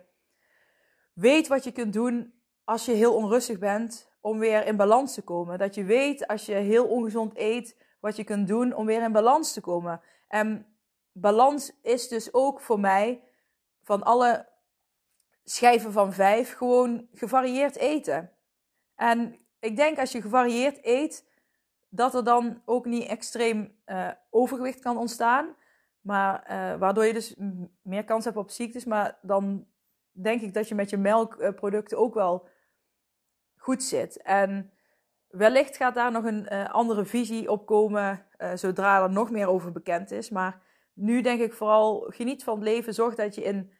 weet 1.13 1.47
wat 1.47 1.63
je 1.63 1.71
kunt 1.71 1.93
doen 1.93 2.33
als 2.63 2.85
je 2.85 2.91
heel 2.91 3.15
onrustig 3.15 3.59
bent 3.59 4.11
om 4.21 4.39
weer 4.39 4.65
in 4.65 4.75
balans 4.75 5.13
te 5.13 5.21
komen. 5.21 5.57
Dat 5.57 5.75
je 5.75 5.83
weet 5.83 6.27
als 6.27 6.45
je 6.45 6.53
heel 6.53 6.87
ongezond 6.87 7.37
eet 7.37 7.77
wat 7.99 8.15
je 8.15 8.23
kunt 8.23 8.47
doen 8.47 8.73
om 8.73 8.85
weer 8.85 9.01
in 9.01 9.11
balans 9.11 9.53
te 9.53 9.61
komen. 9.61 10.01
En 10.27 10.77
balans 11.11 11.79
is 11.81 12.07
dus 12.07 12.33
ook 12.33 12.61
voor 12.61 12.79
mij 12.79 13.23
van 13.83 14.03
alle 14.03 14.47
schijven 15.43 15.91
van 15.91 16.13
vijf 16.13 16.53
gewoon 16.53 17.07
gevarieerd 17.13 17.75
eten. 17.75 18.31
En 18.95 19.39
ik 19.59 19.75
denk 19.75 19.99
als 19.99 20.11
je 20.11 20.21
gevarieerd 20.21 20.85
eet, 20.85 21.25
dat 21.95 22.13
er 22.13 22.23
dan 22.23 22.61
ook 22.65 22.85
niet 22.85 23.07
extreem 23.07 23.75
uh, 23.85 24.09
overgewicht 24.29 24.79
kan 24.79 24.97
ontstaan. 24.97 25.55
Maar 26.01 26.47
uh, 26.51 26.79
waardoor 26.79 27.05
je 27.05 27.13
dus 27.13 27.35
meer 27.81 28.03
kans 28.03 28.25
hebt 28.25 28.37
op 28.37 28.49
ziektes. 28.49 28.85
Maar 28.85 29.17
dan 29.21 29.67
denk 30.11 30.41
ik 30.41 30.53
dat 30.53 30.67
je 30.67 30.75
met 30.75 30.89
je 30.89 30.97
melkproducten 30.97 31.97
ook 31.97 32.13
wel 32.13 32.47
goed 33.55 33.83
zit. 33.83 34.21
En 34.21 34.71
wellicht 35.27 35.77
gaat 35.77 35.95
daar 35.95 36.11
nog 36.11 36.23
een 36.23 36.47
uh, 36.51 36.69
andere 36.69 37.05
visie 37.05 37.51
op 37.51 37.65
komen 37.65 38.25
zodra 38.53 39.03
er 39.03 39.11
nog 39.11 39.31
meer 39.31 39.47
over 39.47 39.71
bekend 39.71 40.11
is. 40.11 40.29
Maar 40.29 40.61
nu 40.93 41.21
denk 41.21 41.41
ik 41.41 41.53
vooral 41.53 41.99
geniet 41.99 42.43
van 42.43 42.55
het 42.55 42.63
leven. 42.63 42.93
Zorg 42.93 43.15
dat 43.15 43.35
je, 43.35 43.43
in, 43.43 43.71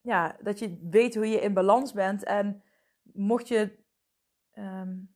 ja, 0.00 0.36
dat 0.42 0.58
je 0.58 0.78
weet 0.90 1.14
hoe 1.14 1.28
je 1.28 1.40
in 1.40 1.54
balans 1.54 1.92
bent. 1.92 2.24
En 2.24 2.62
mocht 3.02 3.48
je, 3.48 3.78
um, 4.58 5.15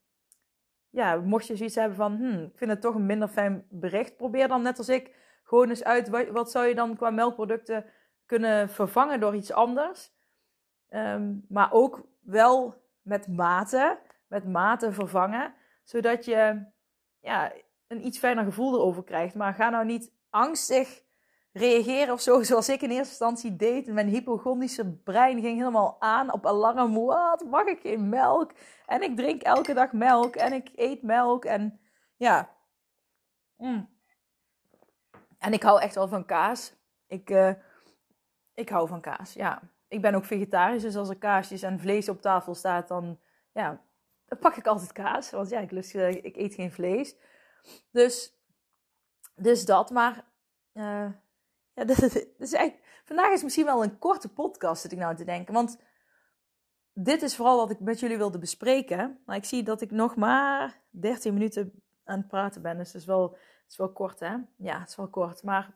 ja, 0.90 1.16
mocht 1.16 1.46
je 1.46 1.56
zoiets 1.56 1.74
hebben 1.74 1.96
van, 1.96 2.16
hmm, 2.16 2.42
ik 2.42 2.58
vind 2.58 2.70
het 2.70 2.80
toch 2.80 2.94
een 2.94 3.06
minder 3.06 3.28
fijn 3.28 3.66
bericht. 3.68 4.16
Probeer 4.16 4.48
dan 4.48 4.62
net 4.62 4.78
als 4.78 4.88
ik 4.88 5.14
gewoon 5.42 5.68
eens 5.68 5.84
uit, 5.84 6.08
wat, 6.30 6.50
zou 6.50 6.66
je 6.66 6.74
dan 6.74 6.96
qua 6.96 7.10
melkproducten 7.10 7.84
kunnen 8.26 8.68
vervangen 8.68 9.20
door 9.20 9.34
iets 9.34 9.52
anders. 9.52 10.12
Um, 10.88 11.44
maar 11.48 11.72
ook 11.72 12.06
wel 12.20 12.82
met 13.02 13.28
mate, 13.28 13.98
met 14.26 14.44
mate 14.48 14.92
vervangen, 14.92 15.54
zodat 15.84 16.24
je 16.24 16.64
ja, 17.20 17.52
een 17.86 18.06
iets 18.06 18.18
fijner 18.18 18.44
gevoel 18.44 18.74
erover 18.74 19.04
krijgt. 19.04 19.34
Maar 19.34 19.54
ga 19.54 19.70
nou 19.70 19.84
niet 19.84 20.12
angstig 20.30 21.02
reageren 21.52 22.14
of 22.14 22.20
zo, 22.20 22.42
zoals 22.42 22.68
ik 22.68 22.82
in 22.82 22.90
eerste 22.90 23.08
instantie 23.08 23.56
deed. 23.56 23.86
Mijn 23.86 24.08
hypochondrische 24.08 24.92
brein 24.92 25.40
ging 25.40 25.58
helemaal 25.58 25.96
aan 25.98 26.32
op 26.32 26.46
alarm. 26.46 26.94
Wat, 26.94 27.44
mag 27.44 27.64
ik 27.64 27.80
geen 27.80 28.08
melk? 28.08 28.52
En 28.86 29.02
ik 29.02 29.16
drink 29.16 29.42
elke 29.42 29.74
dag 29.74 29.92
melk 29.92 30.36
en 30.36 30.52
ik 30.52 30.70
eet 30.74 31.02
melk 31.02 31.44
en 31.44 31.80
ja. 32.16 32.56
Mm. 33.56 33.98
En 35.38 35.52
ik 35.52 35.62
hou 35.62 35.80
echt 35.80 35.94
wel 35.94 36.08
van 36.08 36.24
kaas. 36.24 36.74
Ik, 37.06 37.30
uh, 37.30 37.52
ik 38.54 38.68
hou 38.68 38.88
van 38.88 39.00
kaas, 39.00 39.32
ja 39.32 39.62
ik 39.90 40.00
ben 40.00 40.14
ook 40.14 40.24
vegetarisch, 40.24 40.82
dus 40.82 40.96
als 40.96 41.08
er 41.08 41.18
kaasjes 41.18 41.62
en 41.62 41.80
vlees 41.80 42.08
op 42.08 42.20
tafel 42.20 42.54
staat, 42.54 42.88
dan, 42.88 43.20
ja, 43.52 43.84
dan 44.24 44.38
pak 44.38 44.56
ik 44.56 44.66
altijd 44.66 44.92
kaas. 44.92 45.30
Want 45.30 45.48
ja, 45.48 45.60
ik, 45.60 45.70
lust, 45.70 45.94
eh, 45.94 46.08
ik 46.08 46.36
eet 46.36 46.54
geen 46.54 46.72
vlees. 46.72 47.16
Dus, 47.90 48.34
dus 49.34 49.64
dat. 49.64 49.90
Maar 49.90 50.24
uh, 50.72 51.10
ja, 51.74 51.84
dat, 51.84 51.96
dat 52.00 52.12
is 52.38 52.52
eigenlijk, 52.52 53.02
vandaag 53.04 53.32
is 53.32 53.42
misschien 53.42 53.64
wel 53.64 53.82
een 53.82 53.98
korte 53.98 54.32
podcast, 54.32 54.82
zit 54.82 54.92
ik 54.92 54.98
nou 54.98 55.16
te 55.16 55.24
denken. 55.24 55.54
Want 55.54 55.78
dit 56.92 57.22
is 57.22 57.36
vooral 57.36 57.56
wat 57.56 57.70
ik 57.70 57.80
met 57.80 58.00
jullie 58.00 58.16
wilde 58.16 58.38
bespreken. 58.38 59.22
Maar 59.26 59.36
ik 59.36 59.44
zie 59.44 59.62
dat 59.62 59.80
ik 59.80 59.90
nog 59.90 60.16
maar 60.16 60.80
13 60.90 61.32
minuten 61.32 61.82
aan 62.04 62.18
het 62.18 62.28
praten 62.28 62.62
ben. 62.62 62.76
Dus 62.76 62.92
dat 62.92 63.00
is 63.00 63.06
wel, 63.06 63.28
dat 63.28 63.38
is 63.68 63.76
wel 63.76 63.92
kort, 63.92 64.20
hè? 64.20 64.36
Ja, 64.56 64.78
het 64.78 64.88
is 64.88 64.96
wel 64.96 65.08
kort. 65.08 65.42
Maar 65.42 65.74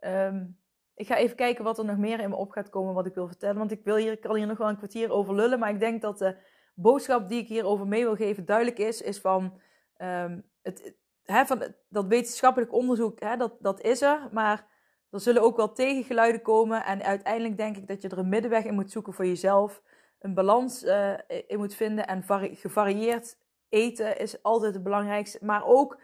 um, 0.00 0.58
ik 0.94 1.06
ga 1.06 1.16
even 1.16 1.36
kijken 1.36 1.64
wat 1.64 1.78
er 1.78 1.84
nog 1.84 1.96
meer 1.96 2.20
in 2.20 2.30
me 2.30 2.36
op 2.36 2.50
gaat 2.50 2.70
komen 2.70 2.94
wat 2.94 3.06
ik 3.06 3.14
wil 3.14 3.26
vertellen. 3.26 3.58
Want 3.58 3.70
ik, 3.70 3.84
wil 3.84 3.96
hier, 3.96 4.12
ik 4.12 4.20
kan 4.20 4.36
hier 4.36 4.46
nog 4.46 4.58
wel 4.58 4.68
een 4.68 4.76
kwartier 4.76 5.10
over 5.10 5.34
lullen. 5.34 5.58
Maar 5.58 5.70
ik 5.70 5.80
denk 5.80 6.02
dat 6.02 6.18
de 6.18 6.36
boodschap 6.74 7.28
die 7.28 7.42
ik 7.42 7.48
hierover 7.48 7.86
mee 7.86 8.04
wil 8.04 8.16
geven 8.16 8.44
duidelijk 8.44 8.78
is. 8.78 9.02
Is 9.02 9.20
van, 9.20 9.60
um, 9.98 10.44
het, 10.62 10.94
hè, 11.22 11.46
van 11.46 11.74
dat 11.88 12.06
wetenschappelijk 12.06 12.72
onderzoek, 12.72 13.20
hè, 13.20 13.36
dat, 13.36 13.56
dat 13.60 13.80
is 13.80 14.02
er. 14.02 14.28
Maar 14.32 14.66
er 15.14 15.20
zullen 15.20 15.42
ook 15.42 15.56
wel 15.56 15.72
tegengeluiden 15.72 16.42
komen. 16.42 16.84
En 16.84 17.02
uiteindelijk 17.02 17.56
denk 17.56 17.76
ik 17.76 17.86
dat 17.86 18.02
je 18.02 18.08
er 18.08 18.18
een 18.18 18.28
middenweg 18.28 18.64
in 18.64 18.74
moet 18.74 18.90
zoeken 18.90 19.12
voor 19.12 19.26
jezelf. 19.26 19.82
Een 20.18 20.34
balans 20.34 20.84
uh, 20.84 21.14
in 21.46 21.58
moet 21.58 21.74
vinden. 21.74 22.06
En 22.06 22.24
gevarieerd 22.56 23.36
eten 23.68 24.18
is 24.18 24.42
altijd 24.42 24.74
het 24.74 24.82
belangrijkste. 24.82 25.38
Maar 25.44 25.66
ook 25.66 26.00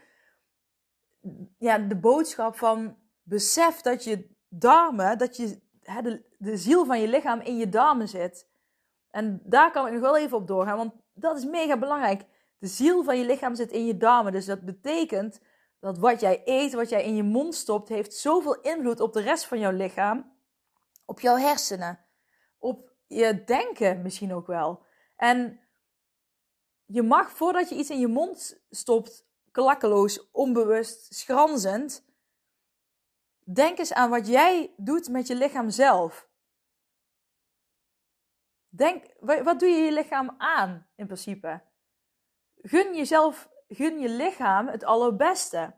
ja, 1.58 1.78
de 1.78 1.96
boodschap 1.96 2.56
van 2.56 2.96
besef 3.22 3.80
dat 3.80 4.04
je 4.04 4.28
darmen, 4.48 5.18
dat 5.18 5.36
je 5.36 5.60
hè, 5.82 6.02
de, 6.02 6.22
de 6.38 6.56
ziel 6.56 6.84
van 6.84 7.00
je 7.00 7.08
lichaam 7.08 7.40
in 7.40 7.56
je 7.56 7.68
darmen 7.68 8.08
zit. 8.08 8.48
En 9.10 9.40
daar 9.44 9.70
kan 9.70 9.86
ik 9.86 9.92
nog 9.92 10.02
wel 10.02 10.16
even 10.16 10.36
op 10.36 10.46
doorgaan, 10.46 10.76
want 10.76 10.92
dat 11.12 11.36
is 11.36 11.44
mega 11.44 11.78
belangrijk. 11.78 12.24
De 12.58 12.66
ziel 12.66 13.04
van 13.04 13.18
je 13.18 13.24
lichaam 13.24 13.54
zit 13.54 13.70
in 13.70 13.86
je 13.86 13.96
darmen. 13.96 14.32
Dus 14.32 14.46
dat 14.46 14.60
betekent 14.60 15.40
dat 15.80 15.98
wat 15.98 16.20
jij 16.20 16.42
eet, 16.44 16.72
wat 16.72 16.88
jij 16.88 17.04
in 17.04 17.16
je 17.16 17.22
mond 17.22 17.54
stopt, 17.54 17.88
heeft 17.88 18.14
zoveel 18.14 18.60
invloed 18.60 19.00
op 19.00 19.12
de 19.12 19.20
rest 19.20 19.44
van 19.44 19.58
jouw 19.58 19.72
lichaam. 19.72 20.38
Op 21.04 21.20
jouw 21.20 21.36
hersenen. 21.36 22.06
Op 22.58 22.92
je 23.06 23.44
denken 23.44 24.02
misschien 24.02 24.34
ook 24.34 24.46
wel. 24.46 24.84
En 25.16 25.60
je 26.86 27.02
mag 27.02 27.30
voordat 27.30 27.68
je 27.68 27.74
iets 27.74 27.90
in 27.90 28.00
je 28.00 28.08
mond 28.08 28.62
stopt, 28.70 29.26
klakkeloos, 29.50 30.30
onbewust, 30.30 31.14
schranzend, 31.14 32.08
Denk 33.52 33.78
eens 33.78 33.92
aan 33.92 34.10
wat 34.10 34.26
jij 34.26 34.74
doet 34.76 35.08
met 35.08 35.26
je 35.26 35.34
lichaam 35.34 35.70
zelf. 35.70 36.28
Denk, 38.68 39.04
wat 39.18 39.60
doe 39.60 39.68
je 39.68 39.82
je 39.84 39.92
lichaam 39.92 40.34
aan 40.38 40.88
in 40.96 41.06
principe? 41.06 41.62
Gun 42.56 42.94
jezelf, 42.94 43.49
gun 43.70 43.98
je 43.98 44.08
lichaam 44.08 44.68
het 44.68 44.84
allerbeste. 44.84 45.74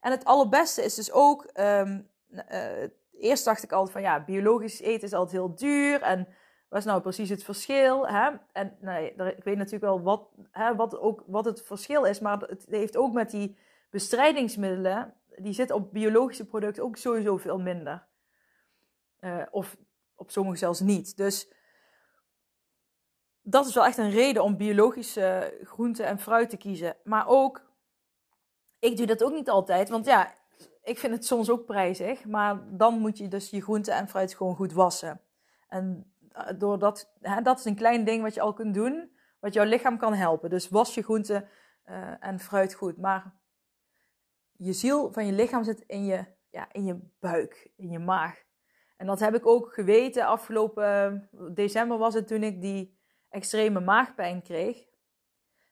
En 0.00 0.10
het 0.10 0.24
allerbeste 0.24 0.84
is 0.84 0.94
dus 0.94 1.12
ook, 1.12 1.50
um, 1.54 2.08
uh, 2.30 2.88
eerst 3.12 3.44
dacht 3.44 3.62
ik 3.62 3.72
altijd 3.72 3.92
van 3.92 4.02
ja, 4.02 4.24
biologisch 4.24 4.80
eten 4.80 5.02
is 5.02 5.12
altijd 5.12 5.32
heel 5.32 5.54
duur. 5.54 6.02
En 6.02 6.28
wat 6.68 6.78
is 6.78 6.84
nou 6.84 7.00
precies 7.00 7.28
het 7.28 7.44
verschil? 7.44 8.08
Hè? 8.08 8.30
En 8.52 8.76
nee, 8.80 9.14
ik 9.14 9.44
weet 9.44 9.56
natuurlijk 9.56 9.84
wel 9.84 10.02
wat, 10.02 10.28
hè, 10.50 10.76
wat, 10.76 10.98
ook, 10.98 11.24
wat 11.26 11.44
het 11.44 11.62
verschil 11.62 12.04
is. 12.04 12.20
Maar 12.20 12.40
het 12.40 12.66
heeft 12.68 12.96
ook 12.96 13.12
met 13.12 13.30
die 13.30 13.58
bestrijdingsmiddelen. 13.90 15.14
Die 15.36 15.52
zitten 15.52 15.76
op 15.76 15.92
biologische 15.92 16.46
producten 16.46 16.82
ook 16.82 16.96
sowieso 16.96 17.36
veel 17.36 17.58
minder. 17.58 18.06
Uh, 19.20 19.42
of 19.50 19.76
op 20.16 20.30
sommige 20.30 20.56
zelfs 20.56 20.80
niet. 20.80 21.16
Dus 21.16 21.52
dat 23.50 23.66
is 23.66 23.74
wel 23.74 23.84
echt 23.84 23.98
een 23.98 24.10
reden 24.10 24.42
om 24.42 24.56
biologische 24.56 25.58
groenten 25.62 26.06
en 26.06 26.18
fruit 26.18 26.50
te 26.50 26.56
kiezen. 26.56 26.96
Maar 27.04 27.26
ook, 27.26 27.62
ik 28.78 28.96
doe 28.96 29.06
dat 29.06 29.22
ook 29.24 29.32
niet 29.32 29.50
altijd. 29.50 29.88
Want 29.88 30.06
ja, 30.06 30.34
ik 30.82 30.98
vind 30.98 31.12
het 31.12 31.26
soms 31.26 31.50
ook 31.50 31.64
prijzig. 31.64 32.24
Maar 32.24 32.76
dan 32.76 32.98
moet 32.98 33.18
je 33.18 33.28
dus 33.28 33.50
je 33.50 33.62
groenten 33.62 33.94
en 33.94 34.08
fruit 34.08 34.34
gewoon 34.34 34.56
goed 34.56 34.72
wassen. 34.72 35.20
En 35.68 36.12
eh, 36.32 36.58
door 36.58 36.78
dat, 36.78 37.12
hè, 37.20 37.42
dat 37.42 37.58
is 37.58 37.64
een 37.64 37.76
klein 37.76 38.04
ding 38.04 38.22
wat 38.22 38.34
je 38.34 38.40
al 38.40 38.52
kunt 38.52 38.74
doen. 38.74 39.16
Wat 39.40 39.54
jouw 39.54 39.64
lichaam 39.64 39.98
kan 39.98 40.14
helpen. 40.14 40.50
Dus 40.50 40.68
was 40.68 40.94
je 40.94 41.02
groenten 41.02 41.48
uh, 41.86 42.24
en 42.24 42.40
fruit 42.40 42.74
goed. 42.74 42.96
Maar 42.96 43.34
je 44.52 44.72
ziel 44.72 45.12
van 45.12 45.26
je 45.26 45.32
lichaam 45.32 45.64
zit 45.64 45.84
in 45.86 46.04
je, 46.04 46.24
ja, 46.50 46.68
in 46.72 46.84
je 46.84 46.98
buik, 47.20 47.70
in 47.76 47.90
je 47.90 47.98
maag. 47.98 48.46
En 48.96 49.06
dat 49.06 49.20
heb 49.20 49.34
ik 49.34 49.46
ook 49.46 49.72
geweten 49.72 50.26
afgelopen 50.26 51.28
december 51.54 51.98
was 51.98 52.14
het 52.14 52.26
toen 52.26 52.42
ik 52.42 52.60
die 52.60 52.97
extreme 53.30 53.80
maagpijn 53.80 54.42
kreeg. 54.42 54.86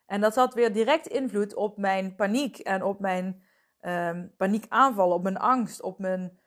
En 0.07 0.21
dat 0.21 0.35
had 0.35 0.55
weer 0.55 0.73
direct 0.73 1.07
invloed 1.07 1.55
op 1.55 1.77
mijn 1.77 2.15
paniek 2.15 2.59
en 2.59 2.83
op 2.83 3.01
mijn 3.01 3.45
um, 3.81 4.35
paniekaanvallen, 4.37 5.17
op 5.17 5.23
mijn 5.23 5.37
angst, 5.37 5.83
op 5.83 5.99
mijn, 5.99 6.39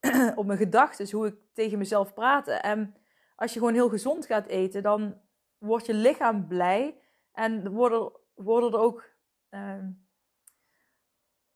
op 0.40 0.46
mijn 0.46 0.58
gedachten, 0.58 1.10
hoe 1.10 1.26
ik 1.26 1.36
tegen 1.52 1.78
mezelf 1.78 2.14
praatte. 2.14 2.52
En 2.52 2.96
als 3.36 3.52
je 3.52 3.58
gewoon 3.58 3.74
heel 3.74 3.88
gezond 3.88 4.26
gaat 4.26 4.46
eten, 4.46 4.82
dan 4.82 5.20
wordt 5.58 5.86
je 5.86 5.94
lichaam 5.94 6.46
blij 6.46 7.00
en 7.32 7.70
worden, 7.70 8.12
worden 8.34 8.72
er 8.72 8.78
ook 8.78 9.12
uh, 9.50 9.84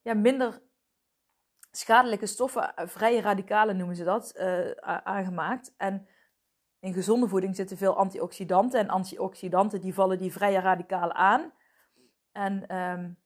ja, 0.02 0.14
minder 0.14 0.60
schadelijke 1.70 2.26
stoffen, 2.26 2.74
eh, 2.74 2.86
vrije 2.86 3.20
radicalen 3.20 3.76
noemen 3.76 3.96
ze 3.96 4.04
dat, 4.04 4.34
uh, 4.36 4.70
aangemaakt. 5.04 5.74
En 5.76 6.08
in 6.80 6.92
gezonde 6.92 7.28
voeding 7.28 7.56
zitten 7.56 7.76
veel 7.76 7.96
antioxidanten. 7.96 8.80
En 8.80 8.88
antioxidanten 8.88 9.80
die 9.80 9.94
vallen 9.94 10.18
die 10.18 10.32
vrije 10.32 10.60
radicalen 10.60 11.14
aan. 11.14 11.52
En 12.32 12.76
um, 12.76 13.18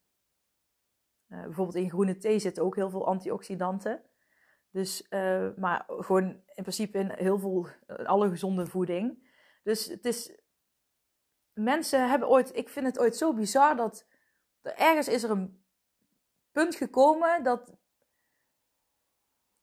uh, 1.28 1.42
bijvoorbeeld 1.42 1.76
in 1.76 1.90
groene 1.90 2.16
thee 2.16 2.38
zitten 2.38 2.62
ook 2.62 2.76
heel 2.76 2.90
veel 2.90 3.06
antioxidanten. 3.06 4.02
Dus, 4.70 5.06
uh, 5.10 5.48
maar 5.56 5.84
gewoon 5.86 6.24
in 6.30 6.62
principe 6.62 6.98
in 6.98 7.10
heel 7.10 7.38
veel, 7.38 7.66
alle 7.86 8.28
gezonde 8.28 8.66
voeding. 8.66 9.30
Dus 9.62 9.86
het 9.86 10.04
is, 10.04 10.40
mensen 11.52 12.08
hebben 12.08 12.28
ooit, 12.28 12.56
ik 12.56 12.68
vind 12.68 12.86
het 12.86 12.98
ooit 12.98 13.16
zo 13.16 13.34
bizar 13.34 13.76
dat 13.76 14.06
er 14.62 14.74
ergens 14.74 15.08
is 15.08 15.22
er 15.22 15.30
een 15.30 15.64
punt 16.52 16.74
gekomen 16.74 17.42
dat 17.42 17.76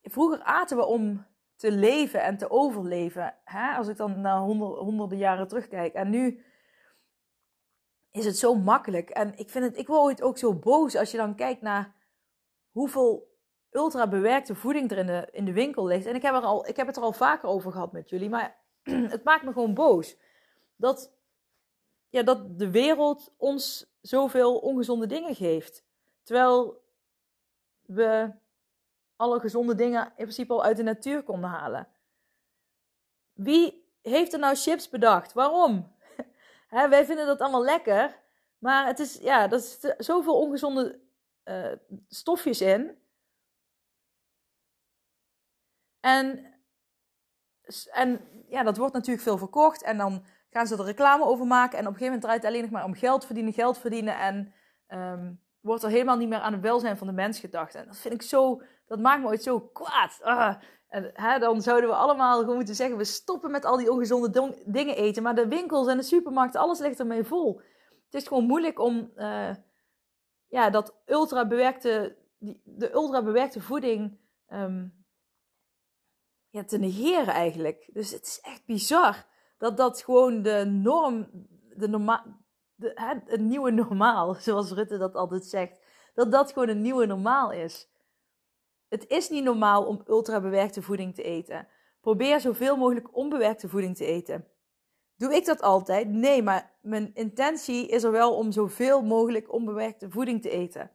vroeger 0.02 0.42
aten 0.44 0.78
we 0.78 0.86
om 0.86 1.28
te 1.60 1.72
leven 1.72 2.24
en 2.24 2.38
te 2.38 2.50
overleven. 2.50 3.36
Hè? 3.44 3.76
Als 3.76 3.88
ik 3.88 3.98
dan 3.98 4.22
naar 4.22 4.40
honderden 4.40 5.18
jaren 5.18 5.48
terugkijk. 5.48 5.94
En 5.94 6.10
nu 6.10 6.44
is 8.12 8.26
het 8.26 8.38
zo 8.38 8.56
makkelijk. 8.56 9.10
En 9.10 9.38
ik, 9.38 9.50
vind 9.50 9.66
het, 9.66 9.78
ik 9.78 9.88
word 9.88 10.22
ook 10.22 10.38
zo 10.38 10.54
boos 10.54 10.96
als 10.96 11.12
je 11.12 11.18
dan 11.18 11.36
kijkt 11.36 11.62
naar 11.62 11.96
hoeveel 12.72 13.38
ultra 13.72 14.08
bewerkte 14.08 14.56
voeding 14.56 14.92
er 14.92 14.98
in 14.98 15.06
de, 15.06 15.28
in 15.32 15.46
de 15.46 15.54
winkel 15.54 15.86
ligt. 15.86 16.06
En 16.06 16.16
ik 16.16 16.22
heb, 16.22 16.34
er 16.34 16.42
al, 16.42 16.68
ik 16.68 16.76
heb 16.76 16.88
het 16.88 16.98
er 16.98 17.04
al 17.04 17.14
vaker 17.14 17.50
over 17.50 17.72
gehad 17.72 17.92
met 17.92 18.10
jullie. 18.10 18.30
Maar 18.30 18.58
het 19.16 19.24
maakt 19.24 19.44
me 19.44 19.52
gewoon 19.52 19.74
boos. 19.74 20.18
Dat, 20.76 21.14
ja, 22.10 22.24
dat 22.24 22.60
de 22.60 22.72
wereld 22.72 23.34
ons 23.38 23.94
zoveel 24.02 24.58
ongezonde 24.58 25.08
dingen 25.08 25.36
geeft. 25.36 25.86
Terwijl 26.24 26.82
we 27.86 28.32
alle 29.20 29.40
gezonde 29.40 29.76
dingen 29.76 30.06
in 30.06 30.14
principe 30.16 30.54
al 30.54 30.64
uit 30.64 30.78
de 30.78 30.84
natuur 30.84 31.24
konden 31.24 31.50
halen. 31.50 31.88
Wie 33.34 33.92
heeft 34.02 34.34
er 34.34 34.40
nou 34.40 34.56
chips 34.56 34.90
bedacht? 34.90 35.34
Waarom? 35.34 35.96
wij 36.70 37.06
vinden 37.06 37.26
dat 37.26 37.40
allemaal 37.40 37.64
lekker, 37.64 38.20
maar 38.58 38.86
het 38.86 39.00
is, 39.00 39.16
ja, 39.16 39.52
er 39.52 39.60
zitten 39.60 39.96
zoveel 39.98 40.40
ongezonde 40.40 41.00
uh, 41.44 41.72
stofjes 42.08 42.62
in. 42.62 42.98
En, 46.00 46.54
en 47.92 48.22
ja, 48.48 48.64
dat 48.64 48.78
wordt 48.78 48.94
natuurlijk 48.94 49.24
veel 49.24 49.38
verkocht 49.38 49.84
en 49.84 49.98
dan 49.98 50.26
gaan 50.50 50.68
ze 50.68 50.78
er 50.78 50.86
reclame 50.86 51.24
over 51.24 51.46
maken. 51.46 51.78
En 51.78 51.88
op 51.88 51.94
een 51.94 52.00
gegeven 52.00 52.06
moment 52.06 52.22
draait 52.22 52.42
het 52.42 52.52
alleen 52.52 52.62
nog 52.62 52.72
maar 52.72 52.86
om 52.86 52.96
geld 52.96 53.26
verdienen, 53.26 53.54
geld 53.54 53.78
verdienen. 53.78 54.18
En 54.18 54.54
um, 54.88 55.42
wordt 55.60 55.84
er 55.84 55.90
helemaal 55.90 56.18
niet 56.18 56.30
meer 56.30 56.40
aan 56.40 56.54
het 56.54 56.62
welzijn 56.62 56.98
van 56.98 57.08
de 57.08 57.14
mens 57.14 57.40
gedacht. 57.40 57.76
En 57.76 57.86
dat 57.86 57.98
vind 57.98 58.14
ik 58.14 58.22
zo, 58.22 58.62
dat 58.90 59.00
maakt 59.00 59.22
me 59.22 59.28
ooit 59.28 59.44
zo 59.44 59.60
kwaad. 59.60 60.20
Ah. 60.22 60.56
En 60.88 61.12
hè, 61.14 61.40
dan 61.40 61.62
zouden 61.62 61.90
we 61.90 61.96
allemaal 61.96 62.40
gewoon 62.40 62.56
moeten 62.56 62.76
zeggen: 62.76 62.98
we 62.98 63.04
stoppen 63.04 63.52
met 63.52 63.66
al 63.66 63.78
die 63.78 63.92
ongezonde 63.92 64.56
dingen 64.66 64.96
eten. 64.96 65.24
Maar 65.24 65.36
de 65.36 65.48
winkels 65.48 65.88
en 65.88 65.98
de 65.98 66.04
supermarkten, 66.04 66.62
alles 66.62 66.80
ligt 66.80 67.00
ermee 67.00 67.24
vol. 67.24 67.62
Het 68.06 68.22
is 68.22 68.28
gewoon 68.28 68.46
moeilijk 68.46 68.80
om 68.80 69.12
uh, 69.16 69.56
ja, 70.48 70.70
dat 70.70 70.96
ultra 71.06 71.48
bewerkte, 71.48 72.18
die, 72.40 72.62
de 72.64 72.94
ultra 72.94 73.24
bewerkte 73.24 73.62
voeding 73.62 74.18
ja, 76.50 76.64
te 76.66 76.78
negeren 76.78 77.34
eigenlijk. 77.34 77.90
Dus 77.94 78.12
het 78.12 78.26
is 78.26 78.40
echt 78.42 78.66
bizar 78.66 79.26
dat 79.58 79.78
dat 79.78 80.02
gewoon 80.02 80.42
de 80.42 80.66
norm, 80.66 81.30
de 81.76 81.88
norma 81.88 82.40
de, 82.76 83.20
het 83.26 83.42
nieuwe 83.42 83.72
normaal, 83.72 84.34
zoals 84.48 84.72
Rutte 84.72 84.98
dat 84.98 85.16
altijd 85.16 85.46
zegt, 85.46 85.80
dat 86.14 86.32
dat 86.32 86.52
gewoon 86.52 86.70
een 86.70 86.82
nieuwe 86.82 87.06
normaal 87.06 87.52
is. 87.52 87.90
Het 88.90 89.08
is 89.08 89.30
niet 89.30 89.44
normaal 89.44 89.86
om 89.86 90.02
ultrabewerkte 90.08 90.82
voeding 90.82 91.16
te 91.16 91.24
eten. 91.24 91.68
Probeer 92.02 92.40
zoveel 92.40 92.78
mogelijk 92.78 93.16
onbewerkte 93.16 93.70
voeding 93.70 93.96
te 93.96 94.06
eten. 94.06 94.48
Doe 95.16 95.36
ik 95.36 95.46
dat 95.46 95.62
altijd? 95.62 96.08
Nee, 96.08 96.44
maar 96.44 96.72
mijn 96.82 97.12
intentie 97.14 97.88
is 97.88 98.04
er 98.04 98.12
wel 98.12 98.36
om 98.36 98.52
zoveel 98.52 99.02
mogelijk 99.02 99.54
onbewerkte 99.54 100.10
voeding 100.10 100.42
te 100.42 100.50
eten. 100.50 100.92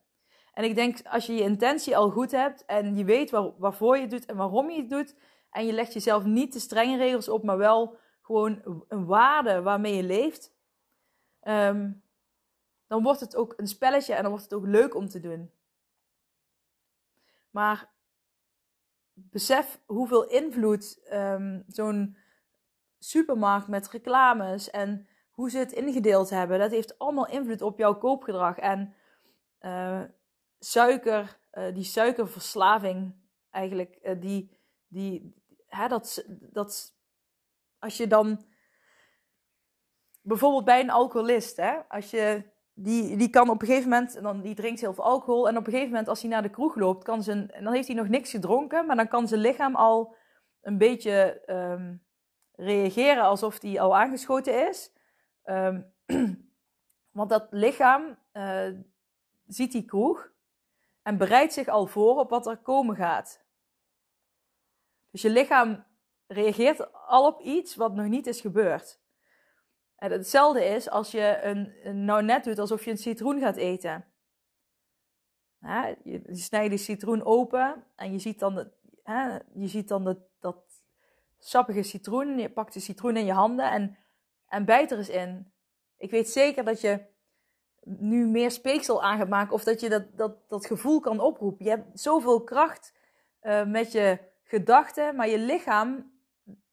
En 0.52 0.64
ik 0.64 0.74
denk, 0.74 0.98
als 1.04 1.26
je 1.26 1.34
je 1.34 1.42
intentie 1.42 1.96
al 1.96 2.10
goed 2.10 2.30
hebt 2.30 2.64
en 2.64 2.96
je 2.96 3.04
weet 3.04 3.30
waar, 3.30 3.50
waarvoor 3.58 3.96
je 3.96 4.02
het 4.02 4.10
doet 4.10 4.26
en 4.26 4.36
waarom 4.36 4.70
je 4.70 4.80
het 4.80 4.90
doet, 4.90 5.14
en 5.50 5.66
je 5.66 5.72
legt 5.72 5.92
jezelf 5.92 6.24
niet 6.24 6.52
te 6.52 6.60
strenge 6.60 6.96
regels 6.96 7.28
op, 7.28 7.42
maar 7.42 7.58
wel 7.58 7.96
gewoon 8.22 8.84
een 8.88 9.06
waarde 9.06 9.62
waarmee 9.62 9.94
je 9.94 10.02
leeft, 10.02 10.54
um, 11.42 12.02
dan 12.86 13.02
wordt 13.02 13.20
het 13.20 13.36
ook 13.36 13.54
een 13.56 13.66
spelletje 13.66 14.14
en 14.14 14.22
dan 14.22 14.30
wordt 14.30 14.44
het 14.44 14.54
ook 14.54 14.66
leuk 14.66 14.94
om 14.94 15.08
te 15.08 15.20
doen. 15.20 15.50
Maar 17.54 17.90
besef 19.12 19.80
hoeveel 19.86 20.28
invloed 20.28 21.12
um, 21.12 21.64
zo'n 21.66 22.16
supermarkt 22.98 23.68
met 23.68 23.88
reclames 23.88 24.70
en 24.70 25.08
hoe 25.30 25.50
ze 25.50 25.58
het 25.58 25.72
ingedeeld 25.72 26.30
hebben, 26.30 26.58
dat 26.58 26.70
heeft 26.70 26.98
allemaal 26.98 27.28
invloed 27.28 27.62
op 27.62 27.78
jouw 27.78 27.98
koopgedrag. 27.98 28.58
En 28.58 28.94
uh, 29.60 30.02
suiker, 30.58 31.38
uh, 31.52 31.74
die 31.74 31.84
suikerverslaving 31.84 33.14
eigenlijk, 33.50 33.98
uh, 34.02 34.20
die, 34.20 34.58
die, 34.88 35.42
hè, 35.66 35.88
dat, 35.88 36.24
dat 36.28 36.96
als 37.78 37.96
je 37.96 38.06
dan 38.06 38.46
bijvoorbeeld 40.22 40.64
bij 40.64 40.80
een 40.80 40.90
alcoholist, 40.90 41.56
hè, 41.56 41.88
als 41.88 42.10
je, 42.10 42.52
die, 42.74 43.16
die 43.16 43.30
kan 43.30 43.48
op 43.48 43.60
een 43.60 43.66
gegeven 43.66 43.88
moment, 43.88 44.22
dan, 44.22 44.40
die 44.40 44.54
drinkt 44.54 44.80
heel 44.80 44.94
veel 44.94 45.04
alcohol. 45.04 45.48
En 45.48 45.56
op 45.56 45.66
een 45.66 45.72
gegeven 45.72 45.90
moment, 45.90 46.08
als 46.08 46.20
hij 46.20 46.30
naar 46.30 46.42
de 46.42 46.50
kroeg 46.50 46.74
loopt, 46.74 47.04
kan 47.04 47.22
zijn, 47.22 47.54
dan 47.60 47.72
heeft 47.72 47.86
hij 47.86 47.96
nog 47.96 48.08
niks 48.08 48.30
gedronken. 48.30 48.86
Maar 48.86 48.96
dan 48.96 49.08
kan 49.08 49.28
zijn 49.28 49.40
lichaam 49.40 49.74
al 49.76 50.14
een 50.60 50.78
beetje 50.78 51.42
um, 51.46 52.04
reageren 52.52 53.22
alsof 53.22 53.60
hij 53.60 53.80
al 53.80 53.96
aangeschoten 53.96 54.68
is. 54.68 54.92
Um, 55.44 55.92
want 57.18 57.30
dat 57.30 57.46
lichaam 57.50 58.18
uh, 58.32 58.68
ziet 59.46 59.72
die 59.72 59.84
kroeg 59.84 60.32
en 61.02 61.16
bereidt 61.16 61.52
zich 61.52 61.68
al 61.68 61.86
voor 61.86 62.18
op 62.18 62.30
wat 62.30 62.46
er 62.46 62.56
komen 62.56 62.96
gaat. 62.96 63.44
Dus 65.10 65.22
je 65.22 65.30
lichaam 65.30 65.84
reageert 66.26 66.92
al 66.92 67.26
op 67.26 67.40
iets 67.40 67.76
wat 67.76 67.94
nog 67.94 68.06
niet 68.06 68.26
is 68.26 68.40
gebeurd. 68.40 69.02
En 69.96 70.10
hetzelfde 70.10 70.64
is 70.64 70.90
als 70.90 71.10
je 71.10 71.38
een, 71.42 72.04
nou 72.04 72.22
net 72.22 72.44
doet 72.44 72.58
alsof 72.58 72.84
je 72.84 72.90
een 72.90 72.98
citroen 72.98 73.40
gaat 73.40 73.56
eten. 73.56 74.04
je, 76.02 76.22
snijdt 76.30 76.70
die 76.70 76.78
citroen 76.78 77.24
open 77.24 77.84
en 77.96 78.12
je 78.12 78.18
ziet 78.18 78.38
dan, 78.38 78.54
de, 78.54 78.70
je 79.54 79.68
ziet 79.68 79.88
dan 79.88 80.04
dat, 80.04 80.18
dat 80.40 80.56
sappige 81.38 81.82
citroen. 81.82 82.38
Je 82.38 82.50
pakt 82.50 82.72
de 82.72 82.80
citroen 82.80 83.16
in 83.16 83.24
je 83.24 83.32
handen 83.32 83.70
en, 83.70 83.96
en 84.48 84.64
bijt 84.64 84.90
er 84.90 84.98
eens 84.98 85.08
in. 85.08 85.52
Ik 85.96 86.10
weet 86.10 86.28
zeker 86.28 86.64
dat 86.64 86.80
je 86.80 87.12
nu 87.84 88.26
meer 88.26 88.50
speeksel 88.50 89.02
aan 89.02 89.18
gaat 89.18 89.28
maken 89.28 89.52
of 89.52 89.64
dat 89.64 89.80
je 89.80 89.88
dat, 89.88 90.16
dat, 90.16 90.48
dat 90.48 90.66
gevoel 90.66 91.00
kan 91.00 91.20
oproepen. 91.20 91.64
Je 91.64 91.70
hebt 91.70 92.00
zoveel 92.00 92.44
kracht 92.44 92.94
uh, 93.42 93.66
met 93.66 93.92
je 93.92 94.18
gedachten, 94.42 95.16
maar 95.16 95.28
je 95.28 95.38
lichaam, 95.38 96.12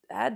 hè, 0.06 0.30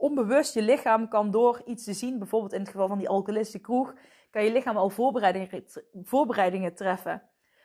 onbewust, 0.00 0.54
je 0.54 0.62
lichaam 0.62 1.08
kan 1.08 1.30
door 1.30 1.62
iets 1.64 1.84
te 1.84 1.92
zien, 1.92 2.18
bijvoorbeeld 2.18 2.52
in 2.52 2.60
het 2.60 2.68
geval 2.68 2.88
van 2.88 2.98
die 2.98 3.08
alcoholistische 3.08 3.60
kroeg, 3.60 3.94
kan 4.30 4.44
je 4.44 4.52
lichaam 4.52 4.76
al 4.76 4.90
voorbereidingen, 4.90 5.64
voorbereidingen 6.02 6.74
treffen. 6.74 7.22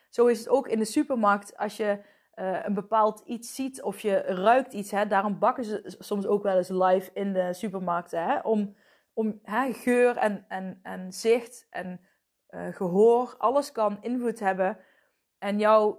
Zo 0.10 0.26
is 0.26 0.40
het 0.40 0.50
ook 0.50 0.68
in 0.68 0.80
de 0.80 0.86
supermarkt 0.86 1.58
als 1.58 1.78
je 1.78 2.00
uh, 2.36 2.60
een 2.64 2.74
bepaald 2.74 3.24
iets 3.26 3.56
ziet 3.56 3.82
of 3.82 4.00
je 4.00 4.18
ruikt 4.18 4.74
iets. 4.74 4.92
Hè, 4.92 5.08
daarom 5.08 5.40
bakken 5.40 5.66
ze 5.66 5.96
soms 6.00 6.26
ook 6.26 6.44
wel 6.44 6.58
eens 6.58 6.70
live 6.70 7.10
in 7.14 7.34
de 7.34 7.54
supermarkten. 7.54 8.24
Hè, 8.24 8.40
om 8.40 8.76
om 9.16 9.40
hè, 9.44 9.74
geur 9.74 10.18
en, 10.18 10.46
en, 10.48 10.80
en 10.84 11.14
zicht 11.14 11.68
en 11.70 12.00
uh, 12.50 12.68
gehoor, 12.76 13.36
alles 13.38 13.72
kan 13.72 13.98
invloed 14.02 14.40
hebben. 14.40 14.78
En 15.38 15.60
jou, 15.60 15.96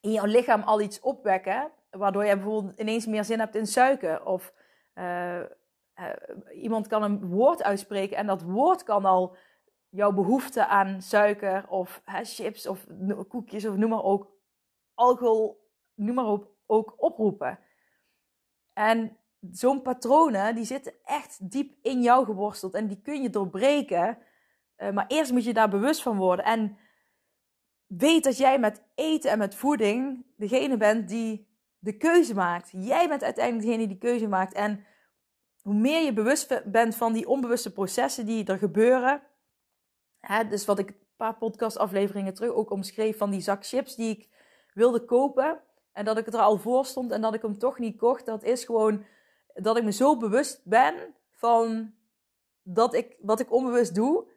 in 0.00 0.12
jouw 0.12 0.24
lichaam 0.24 0.62
al 0.62 0.80
iets 0.80 1.00
opwekken. 1.00 1.70
Waardoor 1.90 2.24
je 2.24 2.34
bijvoorbeeld 2.34 2.80
ineens 2.80 3.06
meer 3.06 3.24
zin 3.24 3.38
hebt 3.38 3.54
in 3.54 3.66
suiker. 3.66 4.24
Of 4.24 4.52
uh, 4.98 5.42
iemand 6.54 6.86
kan 6.86 7.02
een 7.02 7.26
woord 7.26 7.62
uitspreken 7.62 8.16
en 8.16 8.26
dat 8.26 8.42
woord 8.42 8.82
kan 8.82 9.04
al 9.04 9.36
jouw 9.88 10.12
behoefte 10.12 10.66
aan 10.66 11.02
suiker 11.02 11.68
of 11.68 12.02
chips 12.22 12.66
of 12.66 12.86
koekjes 13.28 13.66
of 13.66 13.76
noem 13.76 13.90
maar 13.90 14.02
ook 14.02 14.34
alcohol, 14.94 15.70
noem 15.94 16.14
maar 16.14 16.26
op, 16.26 16.50
ook 16.66 16.94
oproepen. 16.96 17.58
En 18.72 19.16
zo'n 19.50 19.82
patronen, 19.82 20.54
die 20.54 20.64
zitten 20.64 20.94
echt 21.04 21.50
diep 21.50 21.74
in 21.82 22.02
jou 22.02 22.24
geworsteld 22.24 22.74
en 22.74 22.86
die 22.86 23.00
kun 23.00 23.22
je 23.22 23.30
doorbreken. 23.30 24.18
Uh, 24.76 24.90
maar 24.90 25.06
eerst 25.08 25.32
moet 25.32 25.44
je 25.44 25.54
daar 25.54 25.68
bewust 25.68 26.02
van 26.02 26.16
worden. 26.16 26.44
En 26.44 26.78
weet 27.86 28.24
dat 28.24 28.36
jij 28.36 28.58
met 28.58 28.82
eten 28.94 29.30
en 29.30 29.38
met 29.38 29.54
voeding 29.54 30.26
degene 30.36 30.76
bent 30.76 31.08
die 31.08 31.46
de 31.78 31.96
keuze 31.96 32.34
maakt. 32.34 32.70
Jij 32.72 33.08
bent 33.08 33.22
uiteindelijk 33.22 33.66
degene 33.66 33.86
die 33.86 33.98
de 33.98 34.06
keuze 34.06 34.28
maakt. 34.28 34.54
En 34.54 34.84
hoe 35.62 35.74
meer 35.74 36.04
je 36.04 36.12
bewust 36.12 36.62
bent 36.64 36.96
van 36.96 37.12
die 37.12 37.28
onbewuste 37.28 37.72
processen 37.72 38.26
die 38.26 38.44
er 38.44 38.58
gebeuren. 38.58 39.22
Hè, 40.20 40.48
dus 40.48 40.64
wat 40.64 40.78
ik 40.78 40.88
een 40.88 40.96
paar 41.16 41.36
podcastafleveringen 41.36 42.34
terug 42.34 42.50
ook 42.50 42.70
omschreef 42.70 43.18
van 43.18 43.30
die 43.30 43.40
zak 43.40 43.66
chips 43.66 43.94
die 43.94 44.18
ik 44.18 44.28
wilde 44.74 45.04
kopen. 45.04 45.60
En 45.92 46.04
dat 46.04 46.18
ik 46.18 46.26
er 46.26 46.38
al 46.38 46.58
voor 46.58 46.86
stond 46.86 47.10
en 47.10 47.20
dat 47.20 47.34
ik 47.34 47.42
hem 47.42 47.58
toch 47.58 47.78
niet 47.78 47.98
kocht. 47.98 48.26
Dat 48.26 48.42
is 48.42 48.64
gewoon 48.64 49.04
dat 49.54 49.76
ik 49.76 49.84
me 49.84 49.92
zo 49.92 50.16
bewust 50.16 50.60
ben 50.64 51.14
van 51.30 51.94
dat 52.62 52.94
ik, 52.94 53.16
wat 53.20 53.40
ik 53.40 53.52
onbewust 53.52 53.94
doe, 53.94 54.28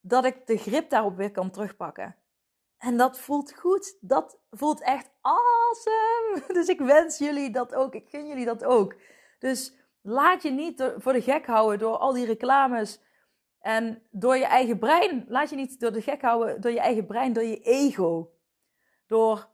dat 0.00 0.24
ik 0.24 0.46
de 0.46 0.56
grip 0.56 0.90
daarop 0.90 1.16
weer 1.16 1.30
kan 1.30 1.50
terugpakken. 1.50 2.16
En 2.82 2.96
dat 2.96 3.18
voelt 3.18 3.54
goed. 3.54 3.96
Dat 4.00 4.38
voelt 4.50 4.80
echt 4.80 5.10
awesome. 5.20 6.42
Dus 6.58 6.68
ik 6.68 6.80
wens 6.80 7.18
jullie 7.18 7.50
dat 7.50 7.74
ook. 7.74 7.94
Ik 7.94 8.08
gun 8.08 8.26
jullie 8.26 8.44
dat 8.44 8.64
ook. 8.64 8.94
Dus 9.38 9.74
laat 10.00 10.42
je 10.42 10.50
niet 10.50 10.92
voor 10.96 11.12
de 11.12 11.22
gek 11.22 11.46
houden 11.46 11.78
door 11.78 11.96
al 11.96 12.12
die 12.12 12.26
reclames. 12.26 13.00
En 13.58 14.02
door 14.10 14.36
je 14.36 14.44
eigen 14.44 14.78
brein. 14.78 15.24
Laat 15.28 15.50
je 15.50 15.56
niet 15.56 15.80
door 15.80 15.92
de 15.92 16.02
gek 16.02 16.22
houden 16.22 16.60
door 16.60 16.70
je 16.70 16.80
eigen 16.80 17.06
brein, 17.06 17.32
door 17.32 17.44
je 17.44 17.60
ego. 17.60 18.32
Door 19.06 19.48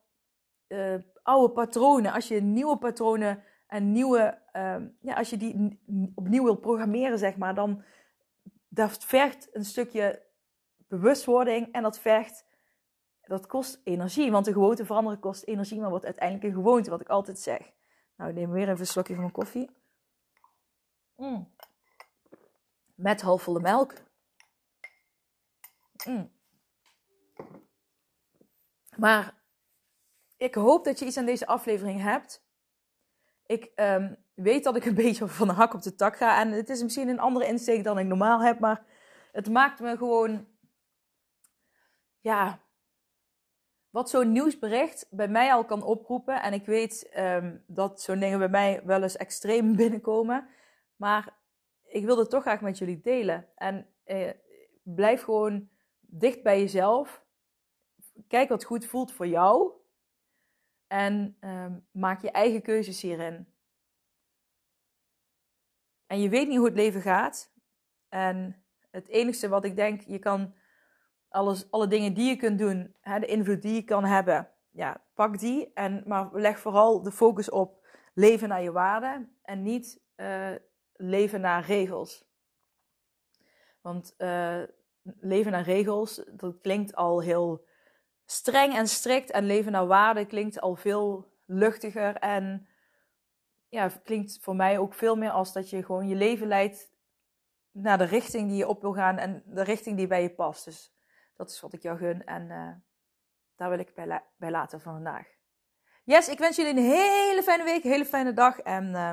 uh, 0.68 0.94
oude 1.22 1.52
patronen. 1.52 2.12
Als 2.12 2.28
je 2.28 2.40
nieuwe 2.40 2.78
patronen 2.78 3.42
en 3.66 3.92
nieuwe, 3.92 4.38
um, 4.52 4.96
ja, 5.00 5.14
als 5.14 5.30
je 5.30 5.36
die 5.36 5.80
opnieuw 6.14 6.44
wil 6.44 6.56
programmeren, 6.56 7.18
zeg 7.18 7.36
maar, 7.36 7.54
dan 7.54 7.82
dat 8.68 9.04
vergt 9.04 9.48
een 9.52 9.64
stukje 9.64 10.22
bewustwording 10.76 11.72
en 11.72 11.82
dat 11.82 11.98
vergt, 11.98 12.46
dat 13.28 13.46
kost 13.46 13.80
energie. 13.84 14.30
Want 14.30 14.44
de 14.44 14.52
gewoonte 14.52 14.84
veranderen 14.84 15.18
kost 15.18 15.44
energie, 15.44 15.80
maar 15.80 15.90
wordt 15.90 16.04
uiteindelijk 16.04 16.46
een 16.46 16.62
gewoonte, 16.62 16.90
wat 16.90 17.00
ik 17.00 17.08
altijd 17.08 17.38
zeg. 17.38 17.72
Nou, 18.16 18.30
ik 18.30 18.36
neem 18.36 18.50
weer 18.50 18.68
even 18.68 18.80
een 18.80 18.86
slokje 18.86 19.12
van 19.12 19.22
mijn 19.22 19.34
koffie. 19.34 19.70
Mm. 21.16 21.54
Met 22.94 23.20
halfvolle 23.20 23.60
melk. 23.60 23.94
Mm. 26.06 26.32
Maar 28.96 29.42
ik 30.36 30.54
hoop 30.54 30.84
dat 30.84 30.98
je 30.98 31.04
iets 31.04 31.16
aan 31.16 31.26
deze 31.26 31.46
aflevering 31.46 32.00
hebt 32.00 32.46
ik 33.48 33.72
um, 33.76 34.16
weet 34.34 34.64
dat 34.64 34.76
ik 34.76 34.84
een 34.84 34.94
beetje 35.04 35.28
van 35.28 35.48
de 35.48 35.54
hak 35.54 35.74
op 35.74 35.82
de 35.82 35.94
tak 35.94 36.16
ga. 36.16 36.40
En 36.40 36.52
het 36.52 36.68
is 36.68 36.82
misschien 36.82 37.08
een 37.08 37.18
andere 37.18 37.46
insteek 37.46 37.84
dan 37.84 37.98
ik 37.98 38.06
normaal 38.06 38.42
heb. 38.42 38.58
Maar 38.58 38.84
het 39.32 39.50
maakt 39.50 39.80
me 39.80 39.96
gewoon. 39.96 40.46
Ja. 42.20 42.60
Wat 43.90 44.10
zo'n 44.10 44.32
nieuwsbericht 44.32 45.06
bij 45.10 45.28
mij 45.28 45.52
al 45.52 45.64
kan 45.64 45.82
oproepen. 45.82 46.42
En 46.42 46.52
ik 46.52 46.66
weet 46.66 47.10
um, 47.16 47.64
dat 47.66 48.02
zo'n 48.02 48.18
dingen 48.18 48.38
bij 48.38 48.48
mij 48.48 48.82
wel 48.84 49.02
eens 49.02 49.16
extreem 49.16 49.76
binnenkomen. 49.76 50.48
Maar 50.96 51.36
ik 51.84 52.04
wil 52.04 52.18
het 52.18 52.30
toch 52.30 52.42
graag 52.42 52.60
met 52.60 52.78
jullie 52.78 53.00
delen. 53.00 53.48
En 53.54 53.88
eh, 54.04 54.30
blijf 54.82 55.22
gewoon 55.22 55.68
dicht 56.00 56.42
bij 56.42 56.60
jezelf. 56.60 57.24
Kijk 58.28 58.48
wat 58.48 58.64
goed 58.64 58.86
voelt 58.86 59.12
voor 59.12 59.26
jou. 59.26 59.72
En 60.86 61.36
um, 61.40 61.86
maak 61.90 62.22
je 62.22 62.30
eigen 62.30 62.62
keuzes 62.62 63.02
hierin. 63.02 63.52
En 66.06 66.20
je 66.20 66.28
weet 66.28 66.48
niet 66.48 66.56
hoe 66.56 66.66
het 66.66 66.76
leven 66.76 67.00
gaat. 67.00 67.52
En 68.08 68.64
het 68.90 69.08
enige 69.08 69.48
wat 69.48 69.64
ik 69.64 69.76
denk, 69.76 70.00
je 70.00 70.18
kan 70.18 70.54
alles, 71.28 71.70
alle 71.70 71.86
dingen 71.86 72.14
die 72.14 72.28
je 72.28 72.36
kunt 72.36 72.58
doen, 72.58 72.94
hè, 73.00 73.18
de 73.20 73.26
invloed 73.26 73.62
die 73.62 73.74
je 73.74 73.82
kan 73.82 74.04
hebben, 74.04 74.48
ja, 74.70 75.04
pak 75.14 75.38
die. 75.38 75.70
En, 75.74 76.02
maar 76.06 76.28
leg 76.32 76.58
vooral 76.58 77.02
de 77.02 77.12
focus 77.12 77.50
op 77.50 77.86
leven 78.14 78.48
naar 78.48 78.62
je 78.62 78.72
waarden 78.72 79.36
en 79.42 79.62
niet 79.62 80.00
uh, 80.16 80.54
leven 80.92 81.40
naar 81.40 81.64
regels. 81.64 82.26
Want 83.80 84.14
uh, 84.18 84.62
leven 85.02 85.52
naar 85.52 85.62
regels, 85.62 86.24
dat 86.30 86.60
klinkt 86.60 86.94
al 86.94 87.20
heel 87.20 87.66
streng 88.24 88.74
en 88.74 88.88
strikt 88.88 89.30
en 89.30 89.44
leven 89.44 89.72
naar 89.72 89.86
waarde 89.86 90.26
klinkt 90.26 90.60
al 90.60 90.74
veel 90.74 91.26
luchtiger 91.44 92.16
en 92.16 92.68
ja, 93.68 93.88
klinkt 94.04 94.38
voor 94.40 94.56
mij 94.56 94.78
ook 94.78 94.94
veel 94.94 95.16
meer 95.16 95.30
als 95.30 95.52
dat 95.52 95.70
je 95.70 95.84
gewoon 95.84 96.08
je 96.08 96.14
leven 96.14 96.46
leidt 96.46 96.90
naar 97.70 97.98
de 97.98 98.04
richting 98.04 98.48
die 98.48 98.56
je 98.56 98.68
op 98.68 98.80
wil 98.80 98.92
gaan 98.92 99.18
en 99.18 99.42
de 99.46 99.62
richting 99.62 99.96
die 99.96 100.06
bij 100.06 100.22
je 100.22 100.34
past. 100.34 100.64
Dus 100.64 100.92
dat 101.38 101.50
is 101.50 101.60
wat 101.60 101.72
ik 101.72 101.82
jou 101.82 101.98
gun 101.98 102.24
en 102.24 102.50
uh, 102.50 102.70
daar 103.56 103.70
wil 103.70 103.78
ik 103.78 103.94
bij, 103.94 104.22
bij 104.36 104.50
laten 104.50 104.80
van 104.80 104.92
vandaag. 104.92 105.26
Yes, 106.04 106.28
ik 106.28 106.38
wens 106.38 106.56
jullie 106.56 106.72
een 106.72 106.84
hele 106.84 107.42
fijne 107.42 107.64
week, 107.64 107.84
een 107.84 107.90
hele 107.90 108.04
fijne 108.04 108.32
dag 108.32 108.58
en 108.58 108.88
uh, 108.94 109.10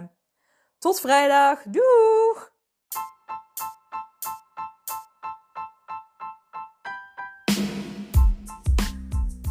tot 0.78 1.00
vrijdag. 1.00 1.64
Doeg! 1.64 2.54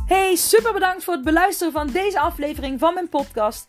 Hey, 0.06 0.34
super 0.36 0.72
bedankt 0.72 1.04
voor 1.04 1.14
het 1.14 1.24
beluisteren 1.24 1.72
van 1.72 1.86
deze 1.86 2.20
aflevering 2.20 2.80
van 2.80 2.94
mijn 2.94 3.08
podcast. 3.08 3.68